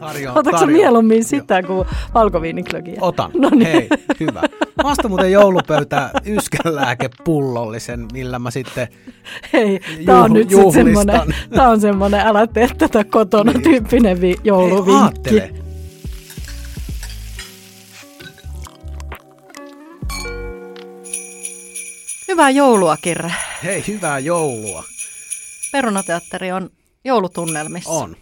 Tarjoan, 0.00 0.38
Otatko 0.38 0.58
tarjoan. 0.60 0.80
mieluummin 0.82 1.24
sitä 1.24 1.62
kuin 1.62 1.88
valkoviiniklögiä? 2.14 2.98
Otan. 3.00 3.30
No 3.38 3.50
niin. 3.50 3.66
Hei, 3.72 3.88
hyvä. 4.20 4.42
Vasta 4.82 5.08
muuten 5.08 5.32
joulupöytä 5.32 6.10
yskänlääkepullollisen, 6.26 8.06
millä 8.12 8.38
mä 8.38 8.50
sitten 8.50 8.88
Hei, 9.52 9.80
tämä 10.06 10.24
on 10.24 10.30
Juhl- 10.30 10.34
nyt 10.34 10.48
sitten 10.50 10.72
semmoinen, 10.72 11.20
tämä 11.54 11.68
on 11.68 11.80
semmoinen, 11.80 12.20
älä 12.20 12.46
tee 12.46 12.68
tätä 12.78 13.04
kotona 13.04 13.52
Niin. 13.52 13.62
tyyppinen 13.62 14.20
vi- 14.20 14.26
Hei, 14.28 14.36
jouluvinkki. 14.44 15.02
aattele. 15.02 15.50
Hyvää 22.28 22.50
joulua, 22.50 22.96
Kirre. 22.96 23.32
Hei, 23.64 23.84
hyvää 23.88 24.18
joulua. 24.18 24.84
Perunateatteri 25.72 26.52
on 26.52 26.70
joulutunnelmissa. 27.04 27.90
On. 27.90 28.16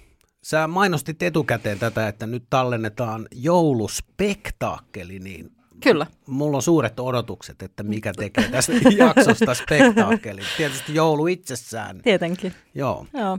Sä 0.48 0.66
mainostit 0.66 1.22
etukäteen 1.22 1.78
tätä, 1.78 2.08
että 2.08 2.26
nyt 2.26 2.44
tallennetaan 2.50 3.28
jouluspektaakkeli, 3.34 5.18
niin 5.18 5.52
Kyllä. 5.82 6.06
mulla 6.26 6.56
on 6.56 6.62
suuret 6.62 7.00
odotukset, 7.00 7.62
että 7.62 7.82
mikä 7.82 8.12
tekee 8.12 8.48
tästä 8.48 8.72
jaksosta 8.96 9.54
spektaakkelin. 9.54 10.44
Tietysti 10.56 10.94
joulu 10.94 11.26
itsessään. 11.26 12.00
Tietenkin. 12.02 12.54
Joo. 12.74 13.06
Joo. 13.14 13.38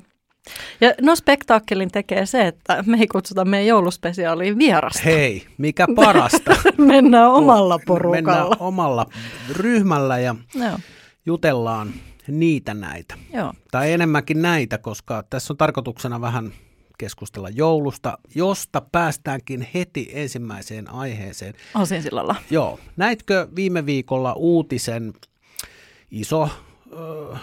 Ja 0.82 0.94
no 1.02 1.16
spektaakkelin 1.16 1.92
tekee 1.92 2.26
se, 2.26 2.48
että 2.48 2.84
me 2.88 2.98
ei 2.98 3.08
kutsuta 3.08 3.46
meidän 3.46 3.68
jouluspesiaaliin 3.68 4.58
vierasta. 4.58 5.02
Hei, 5.06 5.48
mikä 5.58 5.88
parasta. 5.96 6.56
Mennään 6.78 7.32
omalla 7.32 7.80
porukalla. 7.86 8.16
Mennään 8.16 8.48
omalla 8.60 9.06
ryhmällä 9.52 10.20
ja 10.20 10.36
Joo. 10.56 10.80
jutellaan 11.26 11.94
niitä 12.28 12.74
näitä. 12.74 13.16
Joo. 13.34 13.54
Tai 13.72 13.92
enemmänkin 13.92 14.42
näitä, 14.42 14.78
koska 14.78 15.24
tässä 15.30 15.54
on 15.54 15.58
tarkoituksena 15.58 16.22
vähän 16.22 16.52
keskustella 17.00 17.50
joulusta, 17.50 18.18
josta 18.36 18.82
päästäänkin 18.92 19.68
heti 19.74 20.10
ensimmäiseen 20.14 20.94
aiheeseen. 20.94 21.54
Osin 21.76 22.04
sillalla. 22.04 22.36
Joo, 22.50 22.80
näitkö 22.98 23.48
viime 23.56 23.86
viikolla 23.86 24.34
uutisen 24.34 25.14
iso 26.12 26.50
ö, 26.94 27.36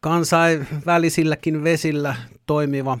kansainvälisilläkin 0.00 1.64
vesillä 1.64 2.14
toimiva 2.46 2.98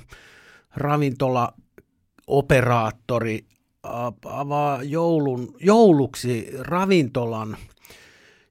ravintolaoperaattori 0.76 3.44
a- 3.82 4.12
avaa 4.24 4.82
joulun, 4.82 5.54
jouluksi 5.60 6.48
ravintolan 6.58 7.56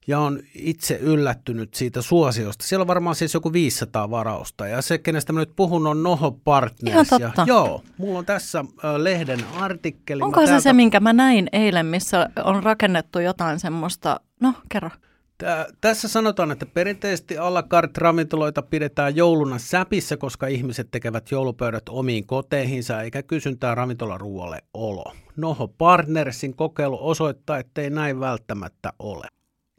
ja 0.06 0.20
on 0.20 0.40
itse 0.54 0.96
yllättynyt 0.96 1.74
siitä 1.74 2.02
suosiosta. 2.02 2.66
Siellä 2.66 2.82
on 2.82 2.86
varmaan 2.86 3.16
siis 3.16 3.34
joku 3.34 3.52
500 3.52 4.10
varausta 4.10 4.66
ja 4.66 4.82
se, 4.82 4.98
kenestä 4.98 5.32
mä 5.32 5.40
nyt 5.40 5.56
puhun, 5.56 5.86
on 5.86 6.02
Noho 6.02 6.30
Partners. 6.30 6.94
Ihan 6.94 7.06
totta. 7.10 7.40
Ja, 7.42 7.44
joo, 7.46 7.82
mulla 7.98 8.18
on 8.18 8.26
tässä 8.26 8.64
ö, 8.84 9.04
lehden 9.04 9.44
artikkeli. 9.58 10.22
Onko 10.22 10.40
se 10.40 10.46
täältä- 10.46 10.62
se, 10.62 10.72
minkä 10.72 11.00
mä 11.00 11.12
näin 11.12 11.48
eilen, 11.52 11.86
missä 11.86 12.28
on 12.44 12.62
rakennettu 12.62 13.18
jotain 13.18 13.60
semmoista, 13.60 14.20
no 14.40 14.54
kerro. 14.68 14.90
Tää, 15.38 15.66
tässä 15.80 16.08
sanotaan, 16.08 16.50
että 16.50 16.66
perinteisesti 16.66 17.38
à 17.38 17.54
la 17.54 17.62
carte 17.62 18.00
ravintoloita 18.00 18.62
pidetään 18.62 19.16
jouluna 19.16 19.58
säpissä, 19.58 20.16
koska 20.16 20.46
ihmiset 20.46 20.88
tekevät 20.90 21.30
joulupöydät 21.30 21.82
omiin 21.88 22.26
koteihinsa 22.26 23.02
eikä 23.02 23.22
kysyntää 23.22 23.74
ravintolaruualle 23.74 24.58
olo. 24.74 25.12
Noho 25.36 25.68
Partnersin 25.68 26.56
kokeilu 26.56 26.98
osoittaa, 27.00 27.58
ettei 27.58 27.90
näin 27.90 28.20
välttämättä 28.20 28.92
ole. 28.98 29.26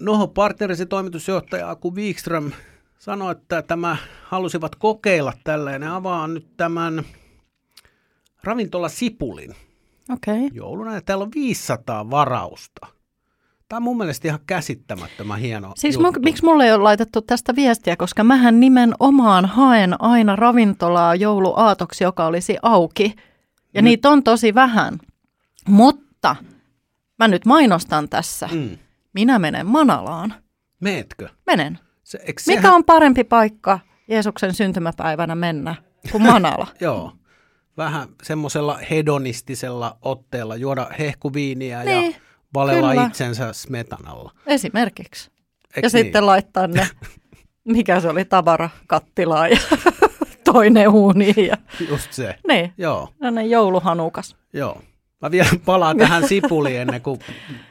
Noho 0.01 0.27
Partnersin 0.27 0.87
toimitusjohtaja 0.87 1.69
Aku 1.69 1.95
Wikström 1.95 2.51
sanoi, 2.99 3.31
että 3.31 3.61
tämä 3.61 3.97
halusivat 4.23 4.75
kokeilla 4.75 5.33
tällä 5.43 5.71
ja 5.71 5.79
ne 5.79 5.89
avaa 5.89 6.27
nyt 6.27 6.47
tämän 6.57 7.03
ravintola 8.43 8.89
Sipulin. 8.89 9.55
Okay. 10.09 10.49
jouluna 10.53 10.93
ja 10.95 11.01
täällä 11.01 11.23
on 11.23 11.31
500 11.35 12.09
varausta. 12.09 12.87
Tämä 13.69 13.77
on 13.77 13.83
mun 13.83 13.97
mielestä 13.97 14.27
ihan 14.27 14.39
käsittämättömän 14.47 15.39
hieno 15.39 15.73
Siis 15.77 15.95
juttu. 15.95 16.19
mu- 16.19 16.23
miksi 16.23 16.45
mulle 16.45 16.65
ei 16.65 16.71
ole 16.73 16.83
laitettu 16.83 17.21
tästä 17.21 17.55
viestiä, 17.55 17.95
koska 17.95 18.23
mähän 18.23 18.59
nimenomaan 18.59 19.45
haen 19.45 20.01
aina 20.01 20.35
ravintolaa 20.35 21.15
jouluaatoksi, 21.15 22.03
joka 22.03 22.25
olisi 22.25 22.57
auki. 22.61 23.15
Ja 23.73 23.81
Nyt- 23.81 23.83
niitä 23.83 24.09
on 24.09 24.23
tosi 24.23 24.55
vähän. 24.55 24.97
Mutta 25.67 26.35
mä 27.19 27.27
nyt 27.27 27.45
mainostan 27.45 28.09
tässä. 28.09 28.49
Mm. 28.51 28.77
Minä 29.13 29.39
menen 29.39 29.65
Manalaan. 29.67 30.33
Meetkö? 30.79 31.29
Menen. 31.47 31.79
Se, 32.03 32.17
eikö 32.17 32.41
Mikä 32.47 32.61
sehän- 32.61 32.75
on 32.75 32.83
parempi 32.83 33.23
paikka 33.23 33.79
Jeesuksen 34.07 34.53
syntymäpäivänä 34.53 35.35
mennä 35.35 35.75
kuin 36.11 36.23
Manala? 36.23 36.67
Joo. 36.81 37.11
Vähän 37.77 38.07
semmoisella 38.23 38.77
hedonistisella 38.91 39.97
otteella 40.01 40.55
juoda 40.55 40.87
hehkuviiniä 40.99 41.83
Niin, 41.83 42.11
ja 42.11 42.19
valella 42.53 42.89
kyllä. 42.91 43.05
itsensä 43.07 43.53
smetanalla. 43.53 44.31
Esimerkiksi. 44.47 45.31
Eikö 45.75 45.85
ja 45.85 45.89
sitten 45.89 46.25
laittaa 46.25 46.67
ne, 46.67 46.87
mikä 47.63 47.99
se 47.99 48.09
oli, 48.09 48.25
tavara 48.25 48.69
kattilaa 48.87 49.47
ja 49.47 49.57
toinen 50.53 50.89
uuni. 50.89 51.33
Ja, 51.47 51.57
Just 51.89 52.13
se. 52.13 52.35
niin, 52.47 52.73
Joo, 52.77 53.09
no 53.19 53.29
ne 53.29 53.45
jouluhanukas. 53.45 54.35
joo. 54.53 54.81
Mä 55.21 55.31
vielä 55.31 55.49
palaan 55.65 55.97
tähän 55.97 56.27
sipuliin 56.27 56.81
ennen 56.81 57.01
kuin 57.01 57.19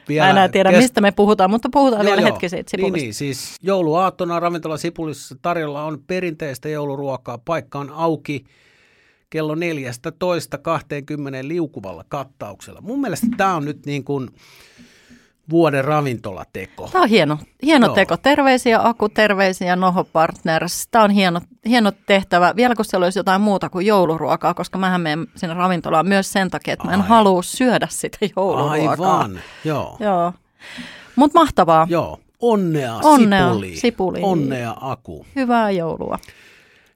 vielä... 0.09 0.25
Mä 0.25 0.29
enää 0.31 0.49
tiedä, 0.49 0.69
kes- 0.69 0.81
mistä 0.81 1.01
me 1.01 1.11
puhutaan, 1.11 1.49
mutta 1.49 1.69
puhutaan 1.71 2.05
Joo, 2.05 2.09
vielä 2.15 2.21
joo. 2.27 2.33
hetki 2.33 2.49
siitä 2.49 2.77
Niin, 2.77 2.85
sipulista. 2.85 3.05
niin, 3.05 3.13
siis 3.13 3.55
jouluaattona 3.61 4.39
ravintola 4.39 4.77
Sipulissa 4.77 5.35
tarjolla 5.41 5.83
on 5.83 6.03
perinteistä 6.07 6.69
jouluruokaa. 6.69 7.37
Paikka 7.37 7.79
on 7.79 7.89
auki 7.89 8.43
kello 9.29 9.55
14.20 9.55 9.59
liukuvalla 11.41 12.05
kattauksella. 12.09 12.81
Mun 12.81 13.01
mielestä 13.01 13.27
tämä 13.37 13.55
on 13.55 13.65
nyt 13.65 13.85
niin 13.85 14.03
kuin 14.03 14.29
vuoden 15.51 15.85
ravintolateko. 15.85 16.89
Tämä 16.91 17.03
on 17.03 17.09
hieno, 17.09 17.37
hieno 17.63 17.87
Joo. 17.87 17.95
teko. 17.95 18.17
Terveisiä 18.17 18.79
Aku, 18.83 19.09
terveisiä 19.09 19.75
Noho 19.75 20.03
Partners. 20.03 20.87
Tämä 20.91 21.03
on 21.03 21.11
hieno, 21.11 21.41
hieno 21.65 21.91
tehtävä. 22.05 22.53
Vielä 22.55 22.75
kun 22.75 22.85
siellä 22.85 23.03
olisi 23.03 23.19
jotain 23.19 23.41
muuta 23.41 23.69
kuin 23.69 23.85
jouluruokaa, 23.85 24.53
koska 24.53 24.77
mähän 24.77 25.01
menen 25.01 25.27
sinne 25.35 25.53
ravintolaan 25.53 26.07
myös 26.07 26.31
sen 26.31 26.49
takia, 26.49 26.73
että 26.73 26.87
mä 26.87 26.93
en 26.93 27.01
halua 27.01 27.43
syödä 27.43 27.87
sitä 27.89 28.17
jouluruokaa. 28.35 29.19
Aivan, 29.19 29.39
joo. 29.63 29.97
Joo. 29.99 30.33
Mutta 31.15 31.39
mahtavaa. 31.39 31.87
Joo, 31.89 32.19
onnea, 32.39 32.99
Onnea, 33.03 33.49
Sipuli. 33.49 33.75
Sipuli. 33.75 34.19
Onnea 34.23 34.75
Aku. 34.81 35.25
Hyvää 35.35 35.71
joulua. 35.71 36.19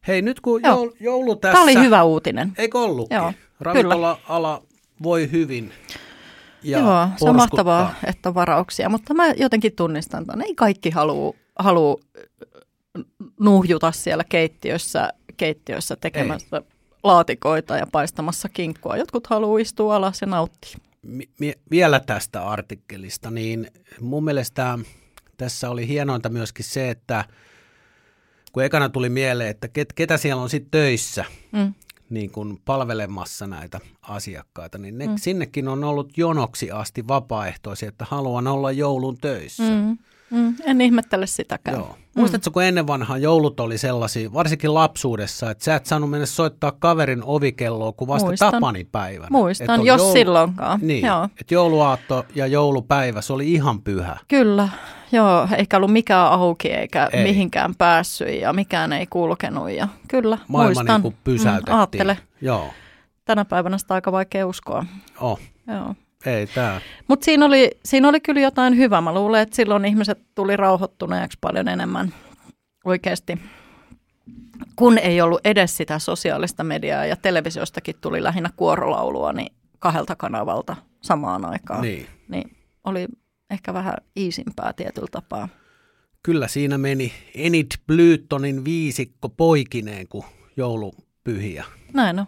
Hei, 0.07 0.21
nyt 0.21 0.39
kun 0.39 0.61
Joo. 0.63 0.75
joulu, 0.75 0.93
joulu 0.99 1.35
tässä... 1.35 1.53
Tämä 1.53 1.63
oli 1.63 1.75
hyvä 1.75 2.03
uutinen. 2.03 2.53
Eikö 2.57 2.79
ollutkin? 2.79 3.15
Joo, 3.15 3.33
Ravintola-ala 3.59 4.61
voi 5.03 5.31
hyvin. 5.31 5.71
Ja 6.65 6.79
Joo, 6.79 7.07
se 7.17 7.29
on 7.29 7.35
mahtavaa, 7.35 7.93
että 8.05 8.29
on 8.29 8.35
varauksia, 8.35 8.89
mutta 8.89 9.13
mä 9.13 9.31
jotenkin 9.31 9.75
tunnistan 9.75 10.21
että 10.21 10.43
Ei 10.43 10.55
kaikki 10.55 10.89
halua, 10.89 11.33
halua 11.59 11.99
nuhjuta 13.39 13.91
siellä 13.91 14.23
keittiössä, 14.23 15.09
keittiössä 15.37 15.95
tekemässä 15.95 16.61
laatikoita 17.03 17.77
ja 17.77 17.87
paistamassa 17.91 18.49
kinkkua. 18.49 18.97
Jotkut 18.97 19.27
haluaa 19.27 19.59
istua 19.59 19.95
alas 19.95 20.21
ja 20.21 20.27
nauttia. 20.27 20.77
Mi- 21.01 21.29
mi- 21.39 21.53
vielä 21.71 21.99
tästä 21.99 22.47
artikkelista, 22.47 23.31
niin 23.31 23.67
mun 24.01 24.23
mielestä 24.23 24.79
tässä 25.37 25.69
oli 25.69 25.87
hienointa 25.87 26.29
myöskin 26.29 26.65
se, 26.65 26.89
että 26.89 27.25
kun 28.51 28.63
ekana 28.63 28.89
tuli 28.89 29.09
mieleen, 29.09 29.49
että 29.49 29.67
ket, 29.67 29.93
ketä 29.93 30.17
siellä 30.17 30.41
on 30.41 30.49
sitten 30.49 30.71
töissä 30.71 31.25
Mm. 31.51 31.73
Niin 32.09 32.31
kun 32.31 32.59
palvelemassa 32.65 33.47
näitä 33.47 33.79
asiakkaita, 34.01 34.77
niin 34.77 34.97
ne, 34.97 35.07
mm. 35.07 35.13
sinnekin 35.17 35.67
on 35.67 35.83
ollut 35.83 36.17
jonoksi 36.17 36.71
asti 36.71 37.07
vapaaehtoisia, 37.07 37.89
että 37.89 38.05
haluan 38.09 38.47
olla 38.47 38.71
joulun 38.71 39.17
töissä. 39.17 39.63
Mm. 39.63 39.97
Mm. 40.29 40.55
En 40.63 40.81
ihmettele 40.81 41.27
sitäkään. 41.27 41.77
Joo. 41.77 41.97
Muistatko, 42.15 42.51
kun 42.51 42.63
ennen 42.63 42.87
vanhaa 42.87 43.17
joulut 43.17 43.59
oli 43.59 43.77
sellaisia, 43.77 44.33
varsinkin 44.33 44.73
lapsuudessa, 44.73 45.51
että 45.51 45.63
sä 45.63 45.75
et 45.75 45.85
saanut 45.85 46.09
mennä 46.09 46.25
soittaa 46.25 46.71
kaverin 46.71 47.23
ovikelloa 47.23 47.91
kuin 47.91 48.07
vasta 48.07 48.27
Muistan. 48.27 48.51
tapanipäivänä. 48.51 49.27
Muistan, 49.31 49.85
jos 49.85 50.13
silloinkaan. 50.13 50.79
Niin, 50.83 51.05
Joo. 51.05 51.23
että 51.41 51.53
jouluaatto 51.53 52.25
ja 52.35 52.47
joulupäivä, 52.47 53.21
se 53.21 53.33
oli 53.33 53.53
ihan 53.53 53.81
pyhä. 53.81 54.17
Kyllä, 54.27 54.69
joo, 55.11 55.47
eikä 55.57 55.77
ollut 55.77 55.91
mikään 55.91 56.31
auki 56.31 56.67
eikä 56.71 57.09
Ei. 57.13 57.23
mihinkään 57.23 57.75
päässyt 57.75 58.41
ja 58.41 58.53
mikään 58.53 58.93
ei 58.93 59.07
kulkenut. 59.07 59.71
Ja 59.71 59.87
kyllä, 60.07 60.37
Maailma 60.47 60.73
muistan. 60.73 61.01
niin 61.01 61.15
pysäytettiin. 61.23 61.75
Mm, 61.75 61.79
aattele, 61.79 62.17
Joo, 62.41 62.69
tänä 63.25 63.45
päivänä 63.45 63.77
sitä 63.77 63.93
aika 63.93 64.11
vaikea 64.11 64.47
uskoa. 64.47 64.85
oh, 65.19 65.39
Joo. 65.67 65.95
ei 66.25 66.47
tää. 66.47 66.81
Mutta 67.07 67.25
siinä 67.25 67.45
oli, 67.45 67.71
siinä 67.85 68.07
oli 68.09 68.19
kyllä 68.19 68.41
jotain 68.41 68.77
hyvää. 68.77 69.01
Mä 69.01 69.13
luulen, 69.13 69.41
että 69.41 69.55
silloin 69.55 69.85
ihmiset 69.85 70.19
tuli 70.35 70.57
rauhoittuneeksi 70.57 71.37
paljon 71.41 71.67
enemmän 71.67 72.13
oikeasti, 72.85 73.39
kun 74.75 74.97
ei 74.97 75.21
ollut 75.21 75.41
edes 75.45 75.77
sitä 75.77 75.99
sosiaalista 75.99 76.63
mediaa 76.63 77.05
ja 77.05 77.15
televisiostakin 77.15 77.95
tuli 78.01 78.23
lähinnä 78.23 78.49
kuorolaulua 78.55 79.33
niin 79.33 79.53
kahdelta 79.79 80.15
kanavalta 80.15 80.75
samaan 81.01 81.45
aikaan. 81.45 81.81
Niin. 81.81 82.07
niin 82.27 82.57
oli 82.83 83.07
ehkä 83.55 83.73
vähän 83.73 83.93
iisimpää 84.17 84.73
tietyllä 84.73 85.07
tapaa. 85.11 85.47
Kyllä 86.23 86.47
siinä 86.47 86.77
meni 86.77 87.13
Enid 87.35 87.67
Blytonin 87.87 88.65
viisikko 88.65 89.29
poikineen 89.29 90.07
kuin 90.07 90.25
joulupyhiä. 90.57 91.65
Näin 91.93 92.19
on. 92.19 92.25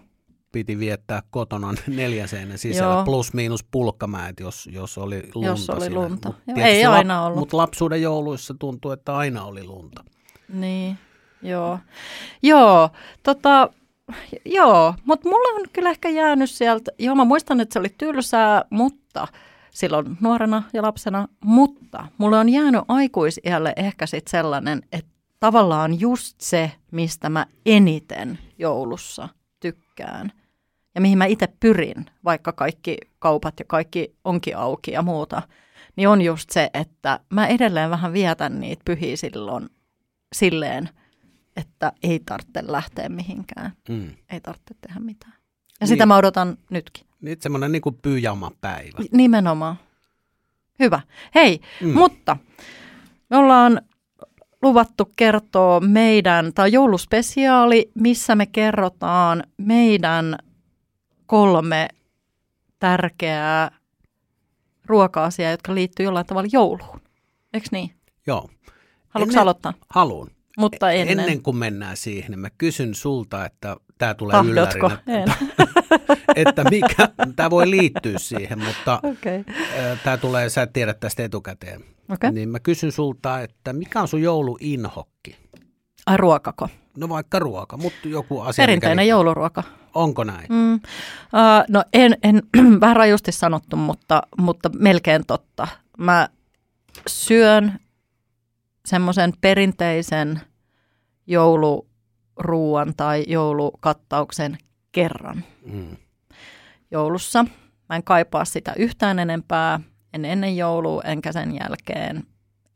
piti 0.51 0.79
viettää 0.79 1.21
kotona 1.29 1.73
neljän 1.87 2.27
seinän 2.27 2.57
sisällä, 2.57 2.93
Joo. 2.93 3.03
plus 3.05 3.33
miinus 3.33 3.63
pulkkamäet, 3.71 4.39
jos, 4.39 4.69
jos 4.71 4.97
oli 4.97 5.29
lunta 5.35 5.49
Jos 5.49 5.69
oli 5.69 5.79
siinä. 5.79 5.95
lunta. 5.95 6.33
Mut 6.45 6.57
Joo, 6.57 6.67
ei 6.67 6.85
aina 6.85 7.23
ollut. 7.25 7.39
Mutta 7.39 7.57
lapsuuden 7.57 8.01
jouluissa 8.01 8.55
tuntui, 8.59 8.93
että 8.93 9.17
aina 9.17 9.43
oli 9.43 9.63
lunta. 9.63 10.03
Niin, 10.53 10.97
joo. 11.41 11.79
Joo, 12.43 12.89
tota, 13.23 13.69
joo, 14.45 14.93
mutta 15.05 15.29
mulla 15.29 15.59
on 15.59 15.65
kyllä 15.73 15.89
ehkä 15.89 16.09
jäänyt 16.09 16.49
sieltä, 16.51 16.91
joo 16.99 17.15
mä 17.15 17.25
muistan, 17.25 17.59
että 17.59 17.73
se 17.73 17.79
oli 17.79 17.93
tylsää, 17.97 18.65
mutta 18.69 19.27
silloin 19.77 20.17
nuorena 20.21 20.63
ja 20.73 20.81
lapsena, 20.81 21.27
mutta 21.43 22.07
mulle 22.17 22.37
on 22.37 22.49
jäänyt 22.49 22.81
aikuisiälle 22.87 23.73
ehkä 23.75 24.05
sitten 24.05 24.31
sellainen, 24.31 24.81
että 24.91 25.11
tavallaan 25.39 25.99
just 25.99 26.41
se, 26.41 26.71
mistä 26.91 27.29
mä 27.29 27.45
eniten 27.65 28.39
joulussa 28.57 29.29
tykkään 29.59 30.31
ja 30.95 31.01
mihin 31.01 31.17
mä 31.17 31.25
itse 31.25 31.47
pyrin, 31.59 32.05
vaikka 32.25 32.51
kaikki 32.51 32.97
kaupat 33.19 33.59
ja 33.59 33.65
kaikki 33.67 34.15
onkin 34.23 34.57
auki 34.57 34.91
ja 34.91 35.01
muuta, 35.01 35.41
niin 35.95 36.09
on 36.09 36.21
just 36.21 36.49
se, 36.49 36.69
että 36.73 37.19
mä 37.29 37.47
edelleen 37.47 37.89
vähän 37.89 38.13
vietän 38.13 38.59
niitä 38.59 38.81
pyhiä 38.85 39.15
silloin 39.15 39.69
silleen, 40.35 40.89
että 41.55 41.91
ei 42.03 42.19
tarvitse 42.19 42.63
lähteä 42.67 43.09
mihinkään. 43.09 43.71
Mm. 43.89 44.09
Ei 44.29 44.41
tarvitse 44.41 44.75
tehdä 44.81 44.99
mitään. 44.99 45.36
Ja 45.79 45.85
Niin. 45.85 45.87
sitä 45.87 46.05
mä 46.05 46.15
odotan 46.17 46.57
nytkin. 46.69 47.07
Nyt 47.21 47.41
semmoinen 47.41 47.71
niin 47.71 47.81
kuin 47.81 47.95
pyjama-päivä. 48.01 48.97
Nimenomaan. 49.11 49.75
Hyvä. 50.79 51.01
Hei, 51.35 51.59
Mm. 51.81 51.93
mutta 51.93 52.37
me 53.29 53.37
ollaan 53.37 53.81
luvattu 54.61 55.11
kertoa 55.15 55.79
meidän, 55.79 56.53
tai 56.53 56.71
jouluspesiaali, 56.71 57.91
missä 57.93 58.35
me 58.35 58.45
kerrotaan 58.45 59.43
meidän 59.57 60.37
kolme 61.25 61.87
tärkeää 62.79 63.71
ruoka-asiaa, 64.85 65.51
jotka 65.51 65.75
liittyy 65.75 66.03
jollain 66.05 66.25
tavalla 66.25 66.49
jouluun. 66.51 67.01
Eikö 67.53 67.67
niin? 67.71 67.91
Joo. 68.27 68.49
Haluatko 69.09 69.31
Ennen- 69.33 69.41
aloittaa? 69.41 69.73
Haluun. 69.89 70.31
Mutta 70.57 70.91
ennen. 70.91 71.19
Ennen 71.19 71.41
kuin 71.43 71.57
mennään 71.57 71.97
siihen, 71.97 72.31
niin 72.31 72.39
mä 72.39 72.49
kysyn 72.49 72.95
sulta, 72.95 73.45
että 73.45 73.77
tämä 73.97 74.13
tulee 74.13 74.31
Tahdotko? 74.31 74.91
yllärinä, 75.07 75.35
että 76.35 76.63
mikä, 76.63 77.09
tämä 77.35 77.49
voi 77.49 77.69
liittyä 77.69 78.19
siihen, 78.19 78.59
mutta. 78.59 78.99
Okay. 79.03 79.43
tämä 80.03 80.17
tulee, 80.17 80.49
sä 80.49 80.61
et 80.61 80.73
tiedä 80.73 80.93
tästä 80.93 81.23
etukäteen. 81.23 81.83
Okay. 82.09 82.31
Niin 82.31 82.49
mä 82.49 82.59
kysyn 82.59 82.91
sulta, 82.91 83.41
että 83.41 83.73
mikä 83.73 84.01
on 84.01 84.07
sun 84.07 84.21
jouluinhokki? 84.21 85.37
Ai 86.05 86.17
ruokako? 86.17 86.69
No 86.97 87.09
vaikka 87.09 87.39
ruoka, 87.39 87.77
mutta 87.77 88.07
joku 88.07 88.41
asia. 88.41 88.63
Perinteinen 88.63 89.03
mikä, 89.03 89.09
jouluruoka. 89.09 89.63
Onko 89.93 90.23
näin? 90.23 90.47
Mm. 90.49 90.73
Uh, 90.73 90.79
no 91.69 91.83
en, 91.93 92.17
en 92.23 92.43
vähän 92.81 92.95
rajusti 92.95 93.31
sanottu, 93.31 93.75
mutta, 93.75 94.21
mutta 94.37 94.69
melkein 94.69 95.25
totta. 95.25 95.67
Mä 95.97 96.29
syön 97.07 97.79
semmoisen 98.85 99.33
perinteisen 99.41 100.41
jouluruuan 102.37 102.93
tai 102.97 103.23
joulukattauksen 103.27 104.57
kerran 104.91 105.43
Mm. 105.65 105.97
joulussa. 106.91 107.45
Mä 107.89 107.95
en 107.95 108.03
kaipaa 108.03 108.45
sitä 108.45 108.73
yhtään 108.77 109.19
enempää, 109.19 109.79
en 110.13 110.25
ennen 110.25 110.57
joulua 110.57 111.01
enkä 111.05 111.31
sen 111.31 111.55
jälkeen. 111.59 112.23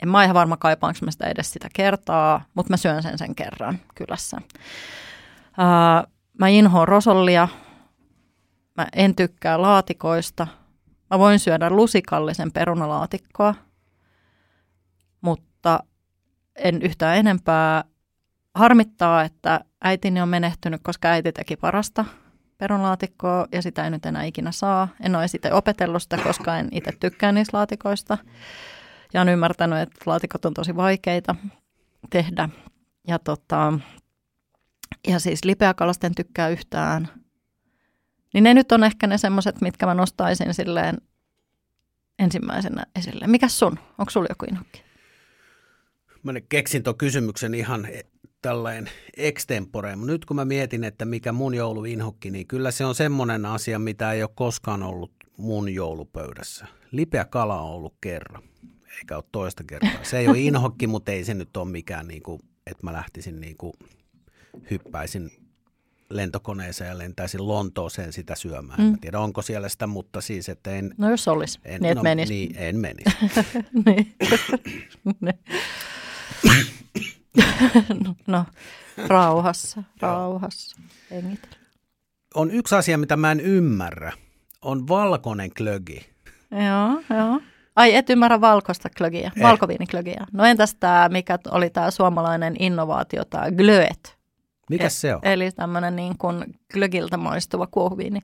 En 0.01 0.09
mä 0.09 0.23
ihan 0.23 0.33
varma 0.33 0.57
kaipaanko 0.57 0.99
mä 1.05 1.11
sitä 1.11 1.27
edes 1.27 1.53
sitä 1.53 1.69
kertaa, 1.73 2.41
mutta 2.53 2.73
mä 2.73 2.77
syön 2.77 3.03
sen 3.03 3.17
sen 3.17 3.35
kerran 3.35 3.79
kylässä. 3.95 4.37
Uh, 5.47 6.11
mä 6.39 6.47
inhoon 6.47 6.87
rosollia, 6.87 7.47
mä 8.77 8.87
en 8.95 9.15
tykkää 9.15 9.61
laatikoista. 9.61 10.47
Mä 11.09 11.19
voin 11.19 11.39
syödä 11.39 11.69
lusikallisen 11.69 12.51
perunalaatikkoa, 12.51 13.55
mutta 15.21 15.79
en 16.55 16.81
yhtään 16.81 17.17
enempää. 17.17 17.83
Harmittaa, 18.55 19.23
että 19.23 19.61
äitini 19.83 20.21
on 20.21 20.29
menehtynyt, 20.29 20.81
koska 20.83 21.07
äiti 21.07 21.31
teki 21.31 21.55
parasta 21.55 22.05
perunalaatikkoa 22.57 23.47
ja 23.51 23.61
sitä 23.61 23.83
ei 23.83 23.91
nyt 23.91 24.05
enää 24.05 24.23
ikinä 24.23 24.51
saa. 24.51 24.87
En 24.99 25.15
ole 25.15 25.27
sitä 25.27 25.55
opetellut 25.55 26.03
sitä, 26.03 26.17
koska 26.17 26.57
en 26.57 26.67
itse 26.71 26.91
tykkää 26.99 27.31
niistä 27.31 27.57
laatikoista. 27.57 28.17
Ja 29.13 29.21
on 29.21 29.29
ymmärtänyt, 29.29 29.79
että 29.79 29.99
laatikot 30.05 30.45
on 30.45 30.53
tosi 30.53 30.75
vaikeita 30.75 31.35
tehdä. 32.09 32.49
Ja, 33.07 33.19
tota, 33.19 33.73
ja 35.07 35.19
siis 35.19 35.45
lipeäkalasta 35.45 36.07
en 36.07 36.15
tykkää 36.15 36.49
yhtään. 36.49 37.07
Niin 38.33 38.43
ne 38.43 38.53
nyt 38.53 38.71
on 38.71 38.83
ehkä 38.83 39.07
ne 39.07 39.17
semmoiset, 39.17 39.61
mitkä 39.61 39.85
mä 39.85 39.93
nostaisin 39.93 40.53
silleen 40.53 40.97
ensimmäisenä 42.19 42.85
esille. 42.95 43.27
Mikäs 43.27 43.59
sun? 43.59 43.79
Onko 43.97 44.09
sulla 44.09 44.27
joku 44.29 44.45
inhokki? 44.45 44.83
Mä 46.23 46.33
keksin 46.49 46.83
tuon 46.83 46.97
kysymyksen 46.97 47.53
ihan 47.53 47.87
tällainen 48.41 48.89
extempore, 49.17 49.95
nyt 49.95 50.25
kun 50.25 50.35
mä 50.35 50.45
mietin, 50.45 50.83
että 50.83 51.05
mikä 51.05 51.31
mun 51.31 51.53
jouluinhokki, 51.53 52.31
niin 52.31 52.47
kyllä 52.47 52.71
se 52.71 52.85
on 52.85 52.95
semmoinen 52.95 53.45
asia, 53.45 53.79
mitä 53.79 54.11
ei 54.11 54.23
ole 54.23 54.31
koskaan 54.35 54.83
ollut 54.83 55.11
mun 55.37 55.73
joulupöydässä. 55.73 56.67
Lipeä 56.91 57.25
kala 57.25 57.61
on 57.61 57.69
ollut 57.69 57.93
kerran, 58.01 58.43
eikä 58.97 59.15
ole 59.15 59.23
toista 59.31 59.63
kertaa. 59.63 60.03
Se 60.03 60.17
ei 60.19 60.27
ole 60.27 60.39
inhokki, 60.39 60.87
mutta 60.87 61.11
ei 61.11 61.23
se 61.23 61.33
nyt 61.33 61.57
ole 61.57 61.69
mikään, 61.69 62.07
niin 62.07 62.23
kuin, 62.23 62.39
että 62.67 62.83
mä 62.83 62.93
lähtisin 62.93 63.41
niin 63.41 63.57
kuin, 63.57 63.73
hyppäisin 64.71 65.31
lentokoneeseen 66.09 66.89
ja 66.89 66.97
lentäisin 66.97 67.47
Lontooseen 67.47 68.13
sitä 68.13 68.35
syömään. 68.35 68.81
Mm. 68.81 68.85
Mä 68.85 68.97
tiedä, 69.01 69.19
onko 69.19 69.41
siellä 69.41 69.69
sitä, 69.69 69.87
mutta 69.87 70.21
siis, 70.21 70.49
että 70.49 70.71
en, 70.71 70.95
No 70.97 71.09
jos 71.09 71.27
olisi, 71.27 71.59
en, 71.65 71.81
niin 71.81 71.91
et 71.91 71.95
no, 71.95 72.03
menis. 72.03 72.29
Niin, 72.29 72.55
en 72.57 72.77
menisi. 72.77 73.09
niin. 73.85 74.15
Niin. 77.89 78.15
no, 78.27 78.45
rauhassa, 79.07 79.83
rauhassa. 80.01 80.81
Hengitellä. 81.11 81.55
On 82.35 82.51
yksi 82.51 82.75
asia, 82.75 82.97
mitä 82.97 83.17
mä 83.17 83.31
en 83.31 83.39
ymmärrä, 83.39 84.11
on 84.61 84.87
valkoinen 84.87 85.49
klögi. 85.57 86.09
Joo, 86.51 87.17
joo. 87.17 87.41
Ai, 87.75 87.95
et 87.95 88.09
ymmärrä 88.09 88.41
valkoista 88.41 88.89
klögiä, 88.97 89.31
Eh. 89.35 89.43
valkoviiniklögiä. 89.43 90.25
No 90.33 90.45
entäs 90.45 90.75
tämä, 90.75 91.09
mikä 91.09 91.39
oli 91.51 91.69
tämä 91.69 91.91
suomalainen 91.91 92.55
innovaatio, 92.59 93.25
tämä 93.25 93.51
glöet. 93.51 94.17
Mikä 94.69 94.85
E- 94.85 94.89
se 94.89 95.15
on? 95.15 95.21
Eli 95.23 95.51
tämmöinen 95.51 95.95
niin 95.95 96.17
kuin 96.17 96.43
glögiltä 96.73 97.17
maistuva 97.17 97.67
kuohuviini. 97.67 98.19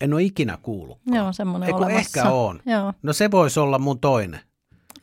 En 0.00 0.14
ole 0.14 0.22
ikinä 0.22 0.58
kuullut. 0.62 0.98
Joo, 1.06 1.32
semmoinen 1.32 1.66
Eiku 1.66 1.78
olemassa. 1.78 1.98
ehkä 2.20 2.30
on. 2.30 2.60
Joo, 2.66 2.92
No 3.02 3.12
se 3.12 3.30
voisi 3.30 3.60
olla 3.60 3.78
mun 3.78 3.98
toinen. 4.00 4.40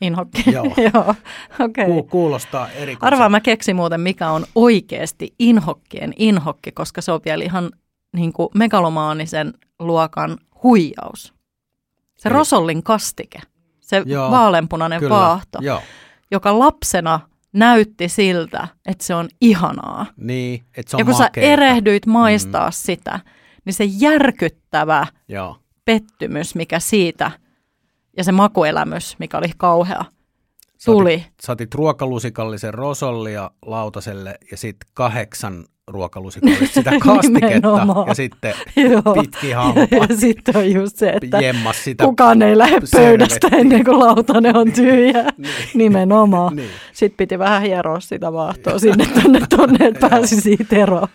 Inhokki. 0.00 0.50
Joo. 0.50 0.64
Joo, 0.94 1.14
okei. 1.60 1.86
Ku, 1.86 2.02
kuulostaa 2.02 2.68
erikoiselta. 2.68 3.06
Arvaa 3.06 3.28
mä 3.28 3.40
keksin 3.40 3.76
muuten, 3.76 4.00
mikä 4.00 4.30
on 4.30 4.46
oikeasti 4.54 5.34
inhokkien 5.38 6.12
inhokki, 6.16 6.72
koska 6.72 7.00
se 7.00 7.12
on 7.12 7.20
vielä 7.24 7.44
ihan 7.44 7.70
niin 8.16 8.32
kuin 8.32 8.48
megalomaanisen 8.54 9.54
luokan 9.78 10.38
huijaus. 10.62 11.34
Se 12.16 12.28
Eli- 12.28 12.34
rosollin 12.34 12.82
kastike, 12.82 13.38
se 13.80 14.02
Joo, 14.06 14.30
vaaleanpunainen 14.30 15.00
Kyllä. 15.00 15.14
vaahto, 15.14 15.58
Joo, 15.62 15.82
joka 16.30 16.58
lapsena 16.58 17.20
näytti 17.52 18.08
siltä, 18.08 18.68
että 18.86 19.04
se 19.04 19.14
on 19.14 19.28
ihanaa. 19.40 20.06
niin, 20.16 20.64
että 20.76 20.90
se 20.90 20.96
on 20.96 20.98
ja 21.00 21.04
kun 21.04 21.14
makeeta. 21.18 21.46
sä 21.46 21.52
erehdyit 21.52 22.06
maistaa 22.06 22.68
mm. 22.68 22.72
sitä, 22.72 23.20
niin 23.64 23.74
se 23.74 23.84
järkyttävä 23.84 25.06
Joo, 25.28 25.56
pettymys, 25.84 26.54
mikä 26.54 26.80
siitä, 26.80 27.30
ja 28.16 28.24
se 28.24 28.32
makuelämys, 28.32 29.16
mikä 29.18 29.38
oli 29.38 29.50
kauhea, 29.56 30.04
tuli. 30.84 31.24
Otit 31.48 31.74
ruokalusikallisen 31.74 32.74
rosollia 32.74 33.50
lautaselle 33.66 34.34
ja 34.50 34.56
sitten 34.56 34.88
kahdeksan 34.94 35.64
ruokalusikallista 35.88 36.74
sitä 36.80 36.90
kastiketta 37.04 38.04
ja 38.06 38.14
sitten 38.14 38.54
Joo. 38.76 39.14
pitki 39.22 39.50
hampa 39.52 39.80
Ja 39.80 40.16
sitten 40.16 40.56
on 40.56 40.70
just 40.72 40.96
se, 40.96 41.10
että 41.10 41.38
jemmas 41.40 41.84
sitä. 41.84 42.04
kukaan 42.04 42.42
ei 42.42 42.58
lähde 42.58 42.80
pöydästä 42.92 43.34
servettiä. 43.34 43.58
ennen 43.60 43.84
kuin 43.84 43.98
lautanen 43.98 44.56
on 44.56 44.72
tyhjä. 44.72 45.24
Nimenomaan. 45.74 46.56
Niin. 46.56 46.70
Sitten 46.92 47.16
piti 47.16 47.38
vähän 47.38 47.62
hieroa 47.62 48.00
sitä 48.00 48.32
vaahtoa 48.32 48.78
sinne 48.78 49.06
tonne 49.22 49.40
tonne, 49.56 49.86
että 49.86 50.08
pääsi 50.10 50.40
siitä 50.40 50.76
eroon. 50.76 51.08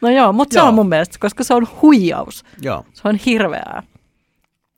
No 0.00 0.10
joo, 0.10 0.32
mutta 0.32 0.54
se 0.54 0.62
on 0.62 0.74
mun 0.74 0.88
mielestä, 0.88 1.16
koska 1.20 1.44
se 1.44 1.54
on 1.54 1.66
huijaus. 1.82 2.44
Joo, 2.62 2.84
Se 2.92 3.08
on 3.08 3.16
hirveää. 3.16 3.82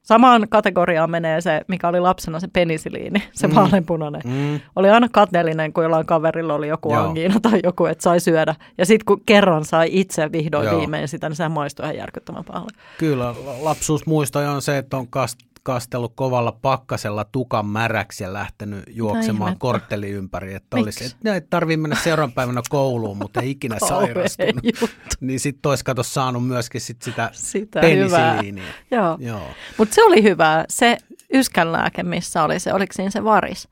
Samaan 0.04 0.46
kategoriaan 0.50 1.10
menee 1.10 1.40
se, 1.40 1.60
mikä 1.68 1.88
oli 1.88 2.00
lapsena 2.00 2.40
se 2.40 2.48
penisiliini, 2.52 3.22
se 3.32 3.46
Mm. 3.46 3.54
vaaleanpunainen. 3.54 4.20
mm, 4.24 4.60
Oli 4.76 4.90
aina 4.90 5.08
kateellinen, 5.12 5.72
kun 5.72 5.82
jollain 5.84 6.06
kaverilla 6.06 6.54
oli 6.54 6.68
joku 6.68 6.92
Joo. 6.92 7.02
angiina 7.04 7.40
tai 7.40 7.60
joku, 7.64 7.86
että 7.86 8.02
sai 8.02 8.20
syödä. 8.20 8.54
Ja 8.78 8.86
sitten 8.86 9.04
kun 9.06 9.22
kerran 9.26 9.64
sai 9.64 9.88
itse 9.92 10.32
vihdoin 10.32 10.66
Joo. 10.66 10.78
viimein 10.78 11.08
sitä, 11.08 11.28
niin 11.28 11.36
sehän 11.36 11.52
maistui 11.52 11.84
ihan 11.84 11.96
järkyttävän 11.96 12.44
pahalle. 12.44 12.70
kyllä 12.98 13.34
lapsuusmuistoja 13.60 14.50
on 14.50 14.62
se, 14.62 14.78
että 14.78 14.96
on 14.96 15.08
kast, 15.08 15.38
kastellut 15.64 16.12
kovalla 16.14 16.52
pakkasella 16.62 17.24
tukan 17.24 17.66
märäksi 17.66 18.24
ja 18.24 18.32
lähtenyt 18.32 18.84
juoksemaan 18.90 19.48
ihmettä. 19.48 19.60
kortteli 19.60 20.10
ympäri. 20.10 20.54
Että 20.54 20.76
olisi, 20.76 21.04
että 21.04 21.34
ei 21.34 21.40
tarvitse 21.40 21.76
mennä 21.82 21.96
seuraavan 21.96 22.32
päivänä 22.32 22.62
kouluun, 22.68 23.16
mutta 23.18 23.40
ei 23.40 23.50
ikinä 23.50 23.76
sairastunut. 23.88 24.90
Niin 25.20 25.40
sitten 25.40 25.70
olisi 25.70 25.84
kato 25.84 26.02
saanut 26.02 26.46
myöskin 26.46 26.80
sit 26.80 27.02
sitä, 27.02 27.30
Sitä 27.32 27.80
penisiliiniä. 27.80 28.64
Joo. 28.90 29.16
Joo. 29.20 29.48
Mutta 29.78 29.94
se 29.94 30.04
oli 30.04 30.22
hyvä. 30.22 30.64
Se 30.68 30.96
yskänlääke, 31.34 32.02
missä 32.02 32.42
oli 32.44 32.58
se, 32.60 32.72
oliko 32.72 32.92
siinä 32.92 33.10
se 33.10 33.24
varis? 33.24 33.68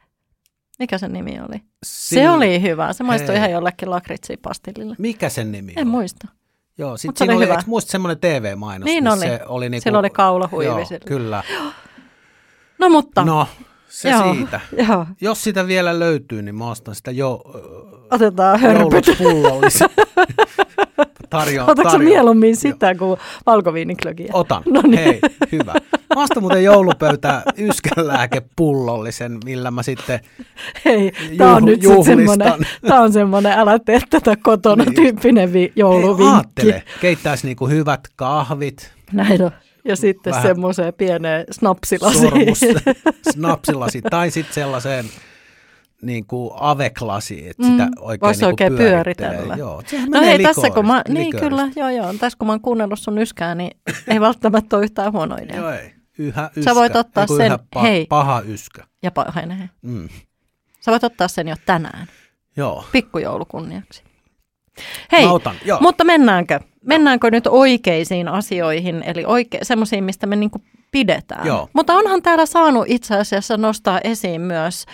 Mikä 0.78 0.98
sen 0.98 1.12
nimi 1.12 1.40
oli? 1.40 1.58
Se 1.84 2.08
Sillä- 2.08 2.32
oli 2.32 2.62
hyvä. 2.62 2.92
Se 2.92 3.04
maistui 3.04 3.28
Hei. 3.28 3.36
ihan 3.36 3.50
jollekin 3.50 3.90
lakritsipastillille. 3.90 4.94
Mikä 4.98 5.28
sen 5.28 5.52
nimi 5.52 5.72
En 5.76 5.86
on? 5.86 5.90
muista. 5.90 6.28
Joo, 6.82 6.96
sitten 6.96 7.18
siinä 7.18 7.36
oli 7.36 7.44
hyvä. 7.44 7.54
eikö 7.54 7.64
muista 7.66 7.90
semmoinen 7.90 8.18
TV-mainos? 8.20 8.84
Niin 8.84 9.08
oli. 9.08 9.20
Se 9.20 9.40
oli 9.46 9.68
niinku, 9.68 9.82
Sillä 9.82 9.98
oli 9.98 10.10
kaulahuivi 10.10 10.64
Joo, 10.70 10.84
sillä. 10.84 11.04
kyllä. 11.06 11.42
No 12.78 12.88
mutta, 12.88 13.24
No, 13.24 13.48
se 13.88 14.10
Joo. 14.10 14.34
siitä. 14.34 14.60
joo, 14.88 15.06
Jos 15.20 15.44
sitä 15.44 15.66
vielä 15.66 15.98
löytyy, 15.98 16.42
niin 16.42 16.54
mä 16.54 16.70
ostan 16.70 16.94
sitä 16.94 17.10
jo 17.10 17.42
otetaan 18.10 18.60
hörpyt. 18.60 19.06
Tarjo, 21.30 21.62
Otatko 21.62 21.90
sä 21.90 21.96
tarjo- 21.98 22.04
mieluummin 22.04 22.56
sitä 22.56 22.94
kuin 22.94 23.20
valkoviiniklökiä? 23.46 24.30
Otan. 24.32 24.62
No 24.70 24.82
niin. 24.82 24.98
Hei, 25.04 25.20
hyvä. 25.52 25.72
Mä 26.14 26.22
ostan 26.22 26.42
muuten 26.42 26.64
joulupöytä 26.64 27.42
yskänlääkepullollisen, 27.58 29.38
millä 29.44 29.70
mä 29.70 29.82
sitten 29.82 30.20
Hei, 30.84 31.12
tämä 31.38 31.56
on 31.56 31.62
Juh- 31.62 31.66
nyt 31.66 31.82
juhlistan. 31.82 32.16
semmoinen, 32.16 32.66
tää 32.88 33.00
on 33.00 33.12
semmoinen 33.12 33.52
älä 33.52 33.78
tee 33.78 34.00
tätä 34.10 34.36
kotona 34.42 34.84
Niin. 34.84 34.94
tyyppinen 34.94 35.52
vi- 35.52 35.60
Hei, 35.60 35.72
jouluvinkki. 35.76 36.34
aattele, 36.34 36.82
keittäisi 37.00 37.46
niinku 37.46 37.68
hyvät 37.68 38.00
kahvit, 38.16 38.92
Näin 39.12 39.42
on. 39.42 39.50
Ja 39.84 39.96
sitten 39.96 40.34
semmoiseen 40.42 40.94
pieneen 40.94 41.44
snapsilasiin. 41.50 42.30
sormus, 42.30 42.60
snapsilasi 43.32 44.02
tai 44.10 44.30
sitten 44.30 44.54
sellaiseen 44.54 45.04
niin 46.02 46.26
kuin 46.26 46.50
aveklasi, 46.54 47.48
että 47.48 47.62
sitä 47.66 47.84
Mm, 47.84 47.90
oikein, 47.98 48.26
voisi 48.26 48.40
niin 48.40 48.46
oikein 48.46 48.76
pyöritellä. 48.76 49.54
Joo, 49.56 49.82
sehän 49.86 50.08
No 50.10 50.20
hei, 50.20 50.42
tässä 50.42 50.70
kun 50.70 50.86
mä, 50.86 50.98
likoorista- 50.98 51.12
niin 51.12 51.36
kyllä, 51.40 51.68
joo 51.76 51.88
joo, 51.88 52.14
tässä 52.20 52.38
kun 52.38 52.46
mä 52.46 52.52
oon 52.52 52.60
kuunnellut 52.60 52.98
sun 52.98 53.18
yskää, 53.18 53.54
niin 53.54 53.70
ei 54.08 54.20
välttämättä 54.20 54.76
ole 54.76 54.84
yhtään 54.84 55.12
huono 55.12 55.36
idea. 55.42 55.56
Joo, 55.56 55.70
ei. 55.70 55.94
Yhä 56.18 56.50
yskä. 56.56 56.70
Sä 56.70 56.74
voit 56.74 56.96
ottaa 56.96 57.22
Eiku 57.22 57.36
sen- 57.36 57.46
yhä 57.46 57.58
pa- 57.76 57.80
hei. 57.82 58.06
paha 58.06 58.40
yskä. 58.46 58.82
Ja 59.02 59.10
pahainen. 59.10 59.70
Mm. 59.82 60.08
Sä 60.80 60.90
voit 60.90 61.04
ottaa 61.04 61.28
sen 61.28 61.48
jo 61.48 61.56
tänään, 61.66 62.06
Joo. 62.56 62.84
pikkujoulukunniaksi. 62.92 64.02
Hei, 65.12 65.24
Mä 65.26 65.32
otan, 65.32 65.54
joo. 65.64 65.78
mutta 65.80 66.04
mennäänkö? 66.04 66.60
Mennäänkö 66.84 67.30
nyt 67.30 67.46
oikeisiin 67.46 68.28
asioihin, 68.28 69.02
eli 69.06 69.24
oike- 69.24 69.58
semmoisiin, 69.62 70.04
mistä 70.04 70.26
me 70.26 70.36
niinku 70.36 70.58
pidetään? 70.92 71.46
Joo. 71.46 71.68
Mutta 71.72 71.94
onhan 71.94 72.22
täällä 72.22 72.46
saanut 72.46 72.84
itse 72.88 73.16
asiassa 73.16 73.56
nostaa 73.56 74.00
esiin 74.04 74.40
myös, 74.40 74.84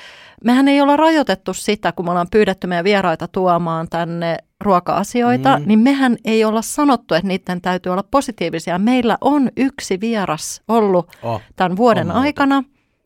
mehän 0.44 0.68
ei 0.68 0.80
olla 0.80 0.96
rajoitettu 0.96 1.54
sitä, 1.54 1.92
kun 1.92 2.04
me 2.04 2.10
ollaan 2.10 2.26
pyydetty 2.30 2.66
meidän 2.66 2.84
vieraita 2.84 3.28
tuomaan 3.28 3.88
tänne 3.90 4.36
ruoka-asioita, 4.60 5.58
Mm. 5.58 5.64
niin 5.66 5.78
mehän 5.78 6.16
ei 6.24 6.44
olla 6.44 6.62
sanottu, 6.62 7.14
että 7.14 7.28
niiden 7.28 7.60
täytyy 7.60 7.92
olla 7.92 8.04
positiivisia. 8.10 8.78
Meillä 8.78 9.18
on 9.20 9.50
yksi 9.56 10.00
vieras 10.00 10.62
ollut 10.68 11.10
Oh, 11.22 11.40
tämän 11.56 11.76
vuoden 11.76 12.10
aikana, 12.10 12.64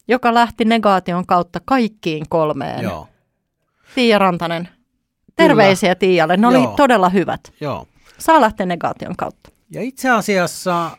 joka 0.09 0.35
lähti 0.35 0.65
negaation 0.65 1.27
kautta 1.27 1.61
kaikkiin 1.65 2.25
kolmeen. 2.29 2.83
joo. 2.85 3.09
Tiia 3.95 4.19
Rantanen, 4.19 4.69
terveisiä 5.37 5.95
Tiialle. 5.95 6.37
Ne 6.37 6.47
oli 6.47 6.63
Joo. 6.63 6.75
todella 6.77 7.09
hyvät. 7.09 7.41
Joo. 7.61 7.87
Saa 8.19 8.41
lähteä 8.41 8.67
negaation 8.67 9.17
kautta. 9.17 9.51
Ja 9.71 9.83
itse 9.83 10.11
asiassa 10.11 10.91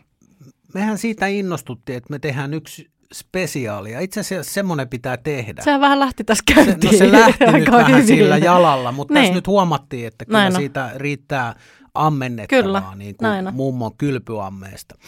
mehän 0.74 0.98
siitä 0.98 1.26
innostuttiin, 1.26 1.96
että 1.96 2.10
me 2.10 2.18
tehdään 2.18 2.54
yksi 2.54 2.90
spesiaali. 3.14 3.92
Ja 3.92 4.00
itse 4.00 4.20
asiassa 4.20 4.52
semmoinen 4.52 4.88
pitää 4.88 5.16
tehdä. 5.16 5.62
Sehän 5.62 5.80
vähän 5.80 6.00
lähti 6.00 6.24
tässä 6.24 6.44
se, 6.48 6.54
käyntiin. 6.54 6.92
no 6.92 6.98
se 6.98 7.12
lähti 7.12 7.44
nyt 7.52 7.70
vähän 7.70 7.92
hyvin. 7.92 8.06
sillä 8.06 8.38
jalalla, 8.38 8.92
mutta 8.92 9.14
Niin. 9.14 9.22
tässä 9.22 9.34
nyt 9.34 9.46
huomattiin, 9.46 10.06
että 10.06 10.24
kyllä 10.24 10.38
Näin 10.38 10.52
on. 10.54 10.60
siitä 10.60 10.90
riittää 10.96 11.54
ammennettavaa 11.94 12.62
Kyllä, 12.62 12.82
niin 12.96 13.14
näin 13.20 13.44
kuin 13.44 13.48
on. 13.48 13.54
mummon 13.54 13.96
kylpyammeesta. 13.98 14.94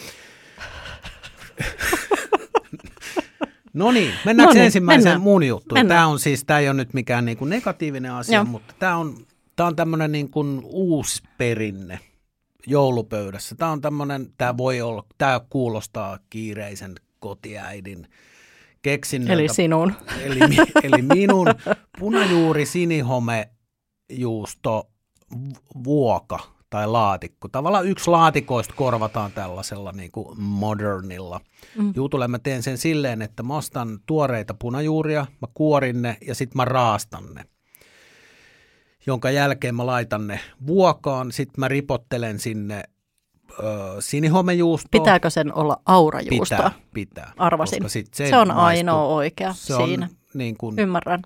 No 3.73 3.93
niin, 3.93 4.13
mennäänkö 4.25 4.51
Noniin, 4.51 4.65
ensimmäiseen 4.65 5.05
mennään. 5.05 5.21
mun 5.21 5.43
juttuun? 5.45 5.79
Mennään. 5.79 5.99
Tämä 5.99 6.07
on 6.07 6.19
siis, 6.19 6.45
tämä 6.45 6.59
ei 6.59 6.69
ole 6.69 6.77
nyt 6.77 6.95
mikään 6.95 7.25
niin 7.25 7.37
kuin 7.39 7.49
negatiivinen 7.49 8.13
asia, 8.13 8.35
Joo. 8.35 8.45
mutta 8.45 8.75
tämä 8.79 8.97
on, 8.97 9.15
tämä 9.57 9.67
on 9.67 9.77
tämmöinen 9.77 10.13
niin 10.13 10.31
kuin 10.31 10.61
uusi 10.65 11.23
perinne 11.39 11.99
joulupöydässä. 12.67 13.55
Tämä 13.55 13.71
on 13.71 13.81
tämmöinen, 13.81 14.33
tämä 14.39 14.57
voi 14.57 14.81
olla, 14.81 15.05
tämä 15.19 15.41
kuulostaa 15.51 16.19
kiireisen 16.31 16.95
kotiäidin 17.21 18.07
keksinnöltä. 18.83 19.33
Eli 19.33 19.49
sinun. 19.49 19.93
Eli, 20.23 20.39
eli 20.83 21.03
minun 21.03 21.47
punajuuri 21.99 22.67
sinihome 22.67 23.51
juusto 24.13 24.91
vuoka 25.85 26.39
tai 26.71 26.87
laatikko. 26.87 27.49
Tavallaan 27.49 27.87
yksi 27.87 28.11
laatikoista 28.11 28.75
korvataan 28.77 29.33
tällaisella 29.33 29.93
niin 29.93 30.11
kuin 30.11 30.41
modernilla 30.41 31.41
Mm. 31.79 31.93
jutulla. 31.97 32.29
Mä 32.29 32.39
teen 32.39 32.63
sen 32.63 32.79
silleen, 32.79 33.23
että 33.23 33.43
mä 33.43 33.57
ostan 33.57 33.99
tuoreita 34.07 34.55
punajuuria, 34.55 35.27
mä 35.41 35.49
kuorin 35.55 36.03
ne 36.03 36.17
ja 36.27 36.35
sitten 36.35 36.57
mä 36.57 36.65
raastan 36.65 37.35
ne. 37.35 37.45
Jonka 39.07 39.31
jälkeen 39.31 39.75
mä 39.75 39.87
laitan 39.87 40.27
ne 40.27 40.41
vuokaan, 40.67 41.33
sitten 41.33 41.61
mä 41.61 41.69
ripottelen 41.69 42.39
sinne 42.39 42.83
ö, 43.59 43.63
sinihomejuustoa. 44.01 45.01
Pitääkö 45.01 45.31
sen 45.31 45.55
olla 45.55 45.81
aurajuustoa? 45.87 46.59
Pitää, 46.59 46.73
pitää. 46.95 47.33
Arvasin. 47.37 47.91
sit 47.91 48.15
Se, 48.15 48.37
on 48.37 48.49
maistuu. 48.49 48.65
ainoa 48.65 49.07
oikea 49.07 49.53
se 49.53 49.75
siinä. 49.77 50.09
On 50.11 50.17
niin 50.35 50.57
kuin, 50.57 50.79
Ymmärrän. 50.79 51.23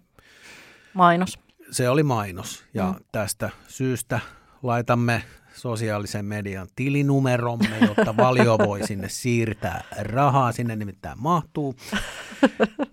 Mainos. 0.95 1.39
se 1.71 1.89
oli 1.89 2.03
mainos 2.03 2.65
ja 2.75 2.87
mm. 2.87 3.05
tästä 3.13 3.51
syystä 3.69 4.21
laitamme 4.63 5.23
sosiaalisen 5.55 6.25
median 6.25 6.69
tilinumeromme, 6.77 7.79
jotta 7.81 8.17
valio 8.17 8.59
voi 8.59 8.87
sinne 8.87 9.09
siirtää 9.09 9.85
rahaa, 10.01 10.53
sinne 10.53 10.77
nimittäin 10.77 11.19
mahtuu. 11.23 11.75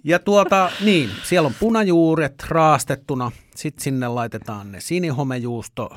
Ja 0.03 0.19
tuota, 0.19 0.71
niin, 0.81 1.09
siellä 1.23 1.47
on 1.47 1.53
punajuuret 1.59 2.35
raastettuna, 2.47 3.31
sitten 3.57 3.83
sinne 3.83 4.07
laitetaan 4.07 4.71
ne 4.71 4.79
sinihomejuusto 4.79 5.89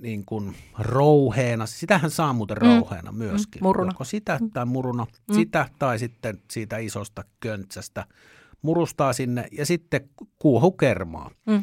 niin 0.00 0.24
kuin 0.24 0.54
rouheena, 0.78 1.66
sitähän 1.66 2.10
saa 2.10 2.32
muuten 2.32 2.56
Mm. 2.62 2.66
rouheena 2.66 3.12
myöskin. 3.12 3.60
Mm, 3.62 3.66
muruna. 3.66 3.90
Joko 3.92 4.04
sitä 4.04 4.38
tai 4.52 4.66
muruna, 4.66 5.06
Mm. 5.28 5.34
sitä 5.34 5.68
tai 5.78 5.98
sitten 5.98 6.38
siitä 6.50 6.78
isosta 6.78 7.24
köntsästä 7.40 8.06
murustaa 8.62 9.12
sinne 9.12 9.46
ja 9.52 9.66
sitten 9.66 10.08
kuohukermaa. 10.38 11.30
Mm. 11.46 11.62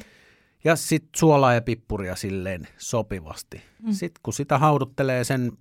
Ja 0.64 0.76
sitten 0.76 1.10
suolaa 1.16 1.54
ja 1.54 1.62
pippuria 1.62 2.16
silleen 2.16 2.68
sopivasti. 2.78 3.58
Mm. 3.58 3.88
Mm. 3.88 3.94
Sitten 3.94 4.20
kun 4.24 4.34
sitä 4.34 4.58
hauduttelee 4.58 5.24
sen, 5.24 5.52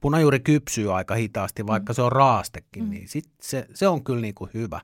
punajuuri 0.00 0.40
kypsyy 0.40 0.96
aika 0.96 1.14
hitaasti, 1.14 1.66
vaikka 1.66 1.92
se 1.92 2.02
on 2.02 2.12
raastekin, 2.12 2.84
Mm. 2.84 2.90
niin 2.90 3.08
sit 3.08 3.24
se, 3.42 3.66
se 3.74 3.88
on 3.88 4.04
kyllä 4.04 4.20
niinku 4.20 4.48
hyvä. 4.54 4.80